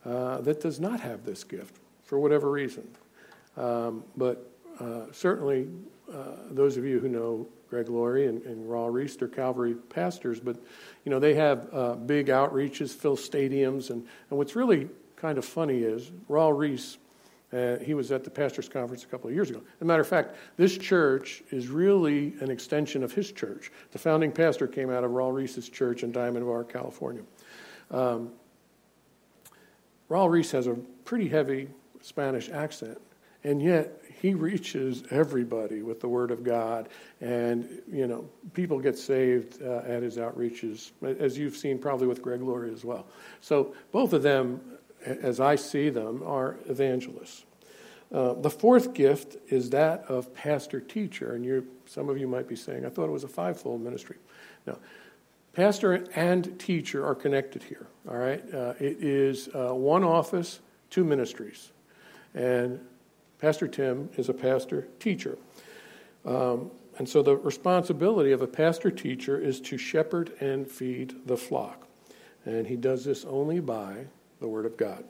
[0.05, 2.87] uh, that does not have this gift for whatever reason.
[3.57, 4.51] Um, but
[4.81, 5.69] uh, certainly,
[6.13, 10.41] uh, those of you who know Greg Laurie and, and Raul Ries are Calvary pastors,
[10.41, 10.57] but
[11.05, 15.45] you know they have uh, big outreaches, fill stadiums, and, and what's really kind of
[15.45, 16.99] funny is Raul Ries
[17.55, 19.61] uh, he was at the pastors' conference a couple of years ago.
[19.61, 23.71] As a matter of fact, this church is really an extension of his church.
[23.93, 27.23] The founding pastor came out of Raul Ries's church in Diamond Bar, California.
[27.91, 28.33] Um,
[30.11, 30.75] Raul Reese has a
[31.05, 31.69] pretty heavy
[32.01, 33.01] Spanish accent,
[33.43, 36.89] and yet he reaches everybody with the Word of God,
[37.21, 42.21] and you know people get saved uh, at his outreaches, as you've seen probably with
[42.21, 43.07] Greg Laurie as well.
[43.41, 44.61] So both of them
[45.05, 47.45] as I see them, are evangelists.
[48.13, 51.35] Uh, the fourth gift is that of pastor teacher.
[51.35, 54.17] And you, some of you might be saying, I thought it was a fivefold ministry.
[54.67, 54.79] No.
[55.53, 58.43] Pastor and teacher are connected here, all right?
[58.53, 61.71] Uh, it is uh, one office, two ministries.
[62.35, 62.81] And
[63.41, 65.39] Pastor Tim is a pastor teacher.
[66.25, 71.37] Um, and so the responsibility of a pastor teacher is to shepherd and feed the
[71.37, 71.87] flock.
[72.45, 74.07] And he does this only by
[74.45, 75.03] the Word of God.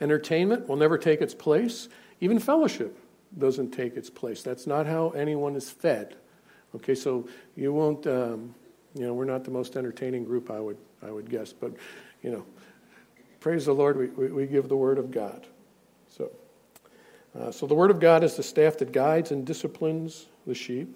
[0.00, 1.88] Entertainment will never take its place.
[2.20, 2.98] Even fellowship
[3.38, 4.42] doesn't take its place.
[4.42, 6.16] That's not how anyone is fed.
[6.74, 8.52] Okay, so you won't, um,
[8.96, 10.76] you know, we're not the most entertaining group, I would,
[11.06, 11.70] I would guess, but,
[12.20, 12.44] you know,
[13.38, 15.46] praise the Lord, we, we, we give the Word of God.
[16.10, 16.32] So,
[17.38, 20.92] uh, so the Word of God is the staff that guides and disciplines the sheep.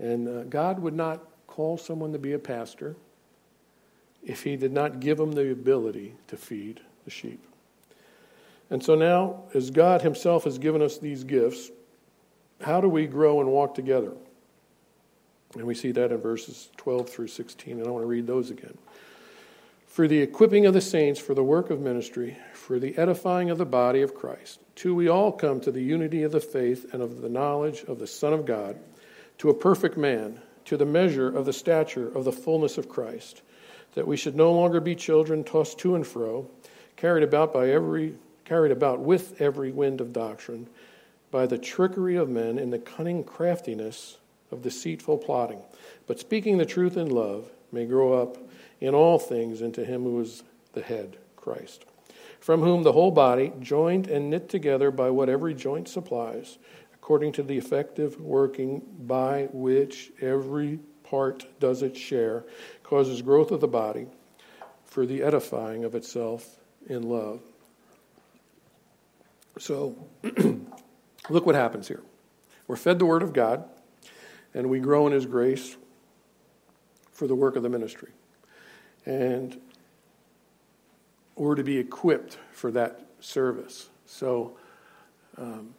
[0.00, 2.96] And uh, God would not call someone to be a pastor
[4.24, 7.44] if he did not give them the ability to feed the sheep.
[8.70, 11.70] And so now, as God Himself has given us these gifts,
[12.62, 14.12] how do we grow and walk together?
[15.54, 18.50] And we see that in verses 12 through 16, and I want to read those
[18.50, 18.76] again.
[19.86, 23.58] For the equipping of the saints for the work of ministry, for the edifying of
[23.58, 27.00] the body of Christ, till we all come to the unity of the faith and
[27.00, 28.76] of the knowledge of the Son of God,
[29.38, 33.42] to a perfect man, to the measure of the stature of the fullness of Christ
[33.94, 36.48] that we should no longer be children tossed to and fro,
[36.96, 38.14] carried about by every
[38.44, 40.68] carried about with every wind of doctrine,
[41.30, 44.18] by the trickery of men and the cunning craftiness
[44.52, 45.60] of deceitful plotting,
[46.06, 48.36] but speaking the truth in love may grow up
[48.80, 50.42] in all things into him who is
[50.74, 51.84] the head, Christ,
[52.38, 56.58] from whom the whole body, joined and knit together by what every joint supplies,
[56.94, 62.44] according to the effective working by which every part does its share,
[62.84, 64.06] causes growth of the body
[64.84, 67.40] for the edifying of itself in love.
[69.58, 69.96] So,
[71.28, 72.02] look what happens here.
[72.68, 73.64] We're fed the Word of God,
[74.52, 75.76] and we grow in His grace
[77.12, 78.10] for the work of the ministry.
[79.06, 79.60] And
[81.36, 83.88] we're to be equipped for that service.
[84.06, 84.56] So,
[85.36, 85.74] um,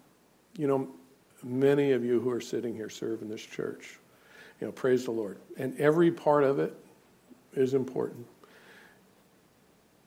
[0.58, 0.90] you know,
[1.44, 4.00] many of you who are sitting here serve in this church.
[4.60, 5.38] You know, praise the Lord.
[5.58, 6.76] And every part of it
[7.56, 8.26] is important.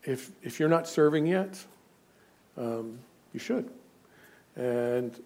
[0.03, 1.63] If, if you're not serving yet,
[2.57, 2.99] um,
[3.33, 3.69] you should.
[4.55, 5.17] And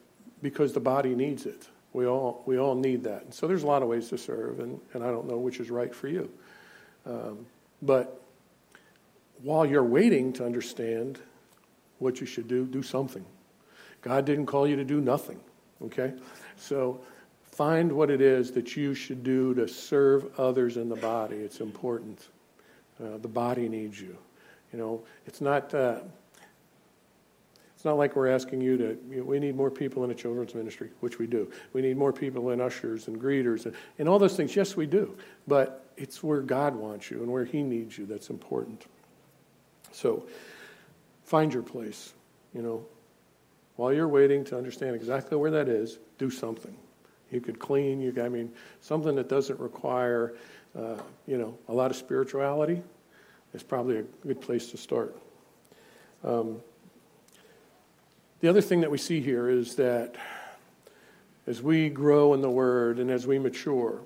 [0.42, 1.68] because the body needs it.
[1.94, 3.34] We all, we all need that.
[3.34, 5.70] So there's a lot of ways to serve, and, and I don't know which is
[5.70, 6.30] right for you.
[7.06, 7.46] Um,
[7.82, 8.20] but
[9.42, 11.20] while you're waiting to understand
[12.00, 13.26] what you should do, do something.
[14.02, 15.40] God didn't call you to do nothing,
[15.84, 16.14] okay?
[16.58, 17.02] So
[17.54, 21.36] find what it is that you should do to serve others in the body.
[21.36, 22.28] It's important.
[23.02, 24.18] Uh, the body needs you.
[24.72, 25.74] You know, it's not.
[25.74, 26.00] Uh,
[27.76, 30.16] it's not like we're asking you to, you know, we need more people in a
[30.16, 31.52] children's ministry, which we do.
[31.74, 34.56] We need more people in ushers and greeters and, and all those things.
[34.56, 35.18] Yes, we do.
[35.50, 38.86] But it's where God wants you and where He needs you that's important.
[39.92, 40.24] So
[41.26, 42.14] find your place,
[42.54, 42.86] you know.
[43.76, 46.78] While you're waiting to understand exactly where that is, do something.
[47.34, 50.34] You could clean, you I mean, something that doesn't require,
[50.78, 52.82] uh, you know, a lot of spirituality
[53.54, 55.16] is probably a good place to start.
[56.24, 56.62] Um,
[58.40, 60.16] the other thing that we see here is that
[61.48, 64.00] as we grow in the Word and as we mature,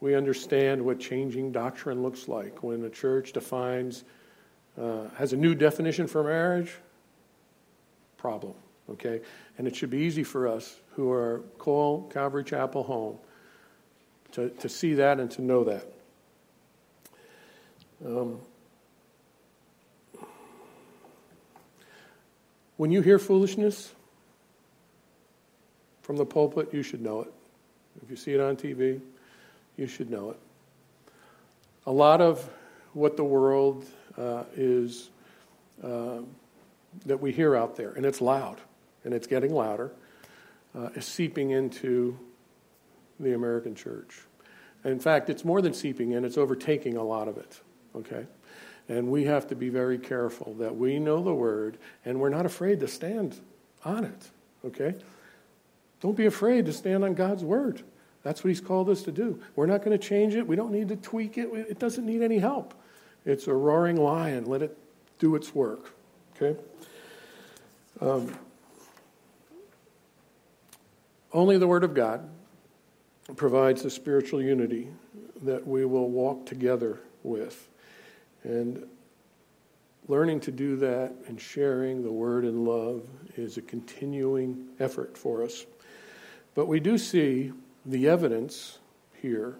[0.00, 2.62] we understand what changing doctrine looks like.
[2.62, 4.04] When the church defines,
[4.80, 6.72] uh, has a new definition for marriage,
[8.16, 8.54] problem,
[8.90, 9.20] okay?
[9.56, 13.18] And it should be easy for us who are call Calvary Chapel home
[14.32, 15.86] to, to see that and to know that.
[18.04, 18.40] Um,
[22.78, 23.92] When you hear foolishness
[26.00, 27.32] from the pulpit, you should know it.
[28.04, 29.00] If you see it on TV,
[29.76, 30.38] you should know it.
[31.86, 32.48] A lot of
[32.92, 33.84] what the world
[34.16, 35.10] uh, is
[35.82, 36.18] uh,
[37.04, 38.60] that we hear out there, and it's loud,
[39.08, 39.90] and it's getting louder,
[40.76, 42.18] uh, is seeping into
[43.18, 44.20] the American church.
[44.84, 47.58] In fact, it's more than seeping in, it's overtaking a lot of it.
[47.96, 48.26] Okay?
[48.86, 52.44] And we have to be very careful that we know the word and we're not
[52.44, 53.40] afraid to stand
[53.82, 54.28] on it.
[54.66, 54.94] Okay?
[56.02, 57.80] Don't be afraid to stand on God's word.
[58.24, 59.40] That's what He's called us to do.
[59.56, 60.46] We're not going to change it.
[60.46, 61.48] We don't need to tweak it.
[61.54, 62.74] It doesn't need any help.
[63.24, 64.44] It's a roaring lion.
[64.44, 64.76] Let it
[65.18, 65.94] do its work.
[66.36, 66.60] Okay?
[68.02, 68.34] Um,
[71.32, 72.28] only the Word of God
[73.36, 74.88] provides the spiritual unity
[75.42, 77.68] that we will walk together with.
[78.44, 78.86] And
[80.08, 83.06] learning to do that and sharing the word in love
[83.36, 85.66] is a continuing effort for us.
[86.54, 87.52] But we do see
[87.84, 88.78] the evidence
[89.20, 89.56] here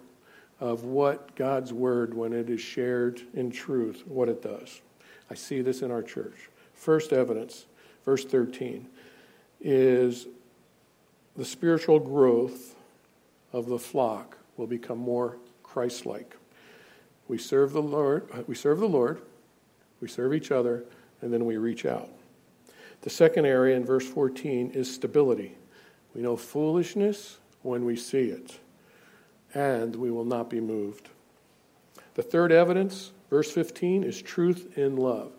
[0.59, 4.81] of what God's word, when it is shared in truth, what it does.
[5.29, 6.49] I see this in our church.
[6.73, 7.65] First evidence,
[8.03, 8.87] verse 13,
[9.61, 10.27] is
[11.39, 12.75] the spiritual growth
[13.53, 16.35] of the flock will become more Christ like.
[17.29, 19.21] We serve the Lord, uh, we serve the Lord,
[20.01, 20.83] we serve each other,
[21.21, 22.09] and then we reach out.
[23.03, 25.55] The second area in verse 14 is stability.
[26.13, 28.59] We know foolishness when we see it,
[29.53, 31.07] and we will not be moved.
[32.15, 35.31] The third evidence, verse 15, is truth in love.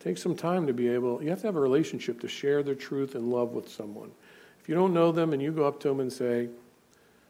[0.00, 2.74] Take some time to be able, you have to have a relationship to share the
[2.74, 4.10] truth and love with someone.
[4.64, 6.48] If you don't know them and you go up to them and say,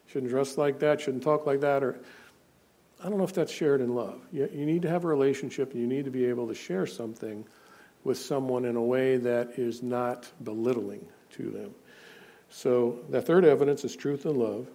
[0.06, 1.98] shouldn't dress like that, shouldn't talk like that, or
[3.02, 4.20] I don't know if that's shared in love.
[4.30, 6.86] You, you need to have a relationship and you need to be able to share
[6.86, 7.44] something
[8.04, 11.74] with someone in a way that is not belittling to them.
[12.50, 14.68] So the third evidence is truth and love.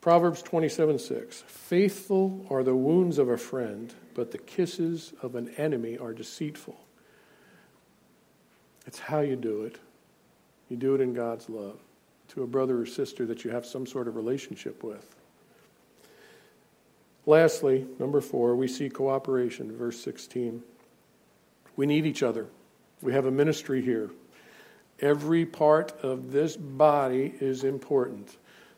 [0.00, 1.42] Proverbs 27 6.
[1.48, 6.80] Faithful are the wounds of a friend, but the kisses of an enemy are deceitful.
[8.86, 9.80] It's how you do it.
[10.70, 11.78] You do it in God's love
[12.28, 15.16] to a brother or sister that you have some sort of relationship with.
[17.26, 20.62] Lastly, number four, we see cooperation, verse 16.
[21.76, 22.46] We need each other.
[23.02, 24.10] We have a ministry here.
[25.00, 28.36] Every part of this body is important.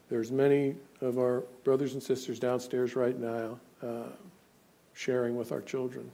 [0.08, 4.08] There's many of our brothers and sisters downstairs right now uh,
[4.94, 6.10] sharing with our children.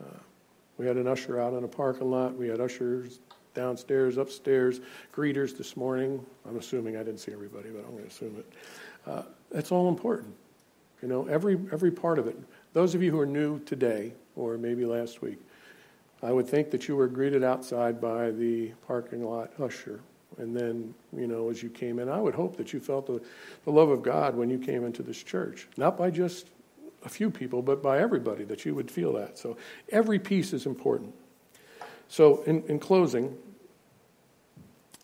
[0.00, 0.18] Uh,
[0.78, 2.34] we had an usher out in a parking lot.
[2.34, 3.20] We had ushers
[3.54, 4.80] downstairs, upstairs,
[5.14, 6.24] greeters this morning.
[6.48, 8.52] I'm assuming I didn't see everybody, but I'm going to assume it.
[9.06, 10.34] Uh, that's all important.
[11.02, 12.36] You know, every every part of it.
[12.72, 15.38] Those of you who are new today, or maybe last week,
[16.22, 20.00] I would think that you were greeted outside by the parking lot usher.
[20.38, 23.20] And then, you know, as you came in, I would hope that you felt the,
[23.64, 25.66] the love of God when you came into this church.
[25.76, 26.48] Not by just
[27.04, 29.38] a few people, but by everybody, that you would feel that.
[29.38, 29.56] So
[29.90, 31.14] every piece is important.
[32.10, 33.38] So, in, in closing,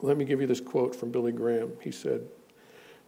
[0.01, 1.71] let me give you this quote from Billy Graham.
[1.81, 2.27] He said,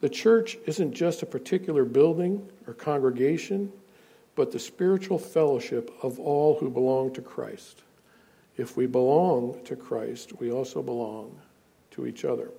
[0.01, 3.73] The church isn't just a particular building or congregation,
[4.37, 7.83] but the spiritual fellowship of all who belong to Christ.
[8.57, 11.37] If we belong to Christ, we also belong
[11.91, 12.53] to each other.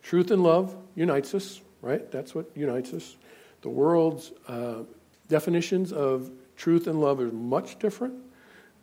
[0.00, 2.08] Truth and love unites us, right?
[2.12, 3.16] That's what unites us.
[3.62, 4.84] The world's uh,
[5.26, 8.14] definitions of truth and love are much different,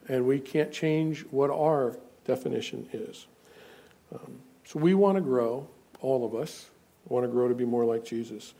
[0.09, 3.27] and we can't change what our definition is.
[4.13, 5.67] Um, so we want to grow,
[6.01, 6.69] all of us
[7.07, 8.53] want to grow to be more like Jesus.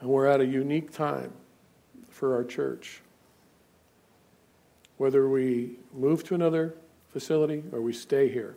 [0.00, 1.32] And we're at a unique time
[2.08, 3.00] for our church.
[4.96, 6.74] Whether we move to another
[7.12, 8.56] facility or we stay here.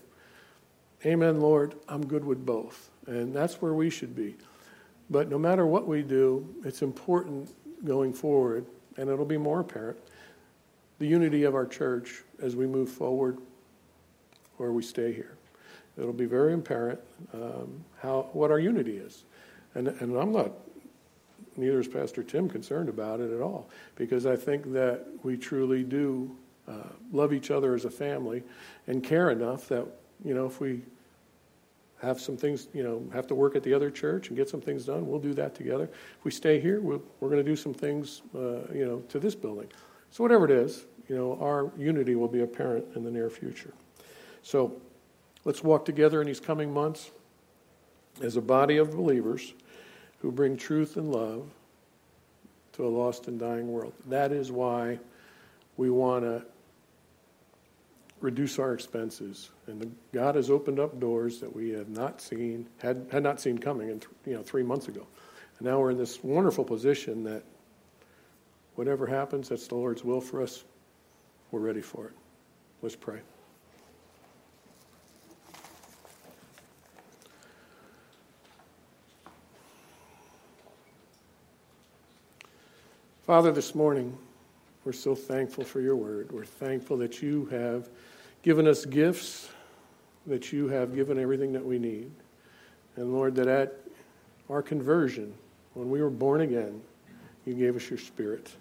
[1.05, 2.89] Amen, Lord, I'm good with both.
[3.07, 4.35] And that's where we should be.
[5.09, 7.53] But no matter what we do, it's important
[7.83, 8.65] going forward,
[8.97, 9.97] and it'll be more apparent,
[11.03, 13.37] the unity of our church as we move forward
[14.57, 15.35] or we stay here.
[15.97, 16.97] It'll be very apparent
[17.33, 19.25] um, how what our unity is.
[19.75, 20.51] And, and I'm not,
[21.57, 25.83] neither is Pastor Tim concerned about it at all, because I think that we truly
[25.83, 26.33] do
[26.69, 28.41] uh, love each other as a family
[28.87, 29.85] and care enough that,
[30.23, 30.83] you know, if we
[32.01, 34.61] have some things, you know, have to work at the other church and get some
[34.61, 35.89] things done, we'll do that together.
[36.17, 38.99] If we stay here, we we are going to do some things, uh, you know,
[39.09, 39.67] to this building.
[40.11, 43.73] So whatever it is, you know, our unity will be apparent in the near future.
[44.41, 44.79] So
[45.45, 47.11] let's walk together in these coming months
[48.21, 49.53] as a body of believers
[50.19, 51.49] who bring truth and love
[52.73, 53.93] to a lost and dying world.
[54.07, 54.99] That is why
[55.77, 56.45] we want to
[58.21, 59.49] reduce our expenses.
[59.67, 63.41] And the, God has opened up doors that we have not seen, had, had not
[63.41, 65.05] seen coming, in, you know, three months ago.
[65.59, 67.43] And now we're in this wonderful position that
[68.75, 70.63] whatever happens, that's the Lord's will for us.
[71.53, 72.13] We're ready for it.
[72.81, 73.19] Let's pray.
[83.21, 84.17] Father, this morning,
[84.83, 86.31] we're so thankful for your word.
[86.31, 87.87] We're thankful that you have
[88.41, 89.47] given us gifts,
[90.25, 92.09] that you have given everything that we need.
[92.95, 93.79] And Lord, that at
[94.49, 95.35] our conversion,
[95.75, 96.81] when we were born again,
[97.45, 98.51] you gave us your spirit,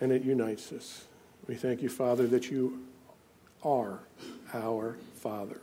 [0.00, 1.04] and it unites us.
[1.48, 2.86] We thank you, Father, that you
[3.64, 3.98] are
[4.54, 5.60] our Father.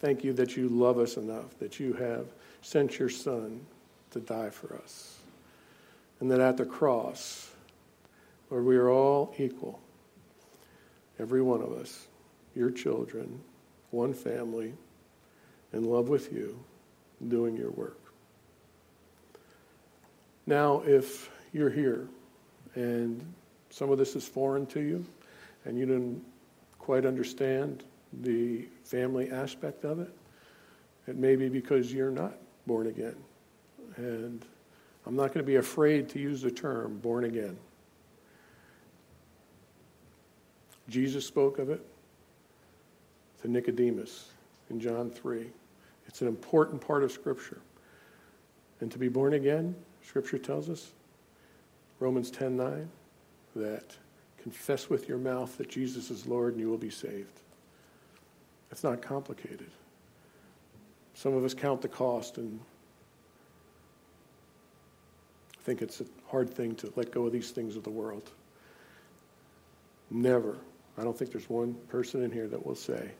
[0.00, 2.26] Thank you that you love us enough, that you have
[2.60, 3.64] sent your Son
[4.10, 5.18] to die for us.
[6.20, 7.50] And that at the cross,
[8.50, 9.80] Lord, we are all equal.
[11.18, 12.06] Every one of us,
[12.54, 13.40] your children,
[13.90, 14.74] one family,
[15.72, 16.58] in love with you,
[17.26, 17.98] doing your work.
[20.46, 22.08] Now, if you're here
[22.74, 23.24] and
[23.72, 25.04] some of this is foreign to you
[25.64, 26.22] and you didn't
[26.78, 27.84] quite understand
[28.20, 30.10] the family aspect of it,
[31.06, 32.34] it may be because you're not
[32.66, 33.16] born again.
[33.96, 34.44] And
[35.06, 37.56] I'm not going to be afraid to use the term born again.
[40.88, 41.80] Jesus spoke of it
[43.40, 44.32] to Nicodemus
[44.68, 45.46] in John 3.
[46.06, 47.62] It's an important part of Scripture.
[48.80, 50.92] And to be born again, Scripture tells us,
[52.00, 52.90] Romans 10 9,
[53.54, 53.96] that
[54.42, 57.40] confess with your mouth that Jesus is Lord and you will be saved.
[58.70, 59.70] It's not complicated.
[61.14, 62.58] Some of us count the cost and
[65.60, 68.30] think it's a hard thing to let go of these things of the world.
[70.10, 70.58] Never
[70.98, 73.10] I don't think there's one person in here that will say,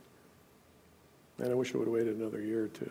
[1.39, 2.91] man, I wish I would have waited another year or two.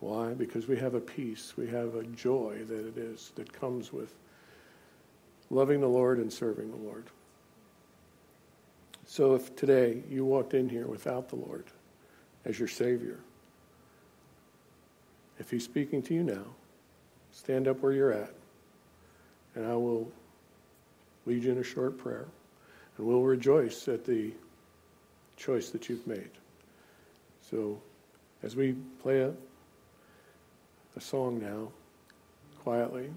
[0.00, 0.34] Why?
[0.34, 4.14] Because we have a peace, we have a joy that it is that comes with
[5.50, 7.04] loving the Lord and serving the Lord.
[9.06, 11.64] So if today you walked in here without the Lord
[12.44, 13.18] as your Savior,
[15.38, 16.44] if He's speaking to you now,
[17.32, 18.32] stand up where you're at,
[19.54, 20.10] and I will
[21.26, 22.26] lead you in a short prayer.
[22.96, 24.32] And we'll rejoice at the
[25.36, 26.30] choice that you've made.
[27.50, 27.78] So,
[28.42, 29.32] as we play a,
[30.96, 31.68] a song now,
[32.62, 33.10] quietly.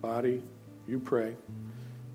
[0.00, 0.42] Body,
[0.88, 1.36] you pray.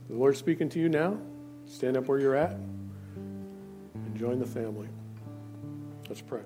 [0.09, 1.17] The Lord's speaking to you now.
[1.65, 4.87] Stand up where you're at and join the family.
[6.09, 6.41] Let's pray.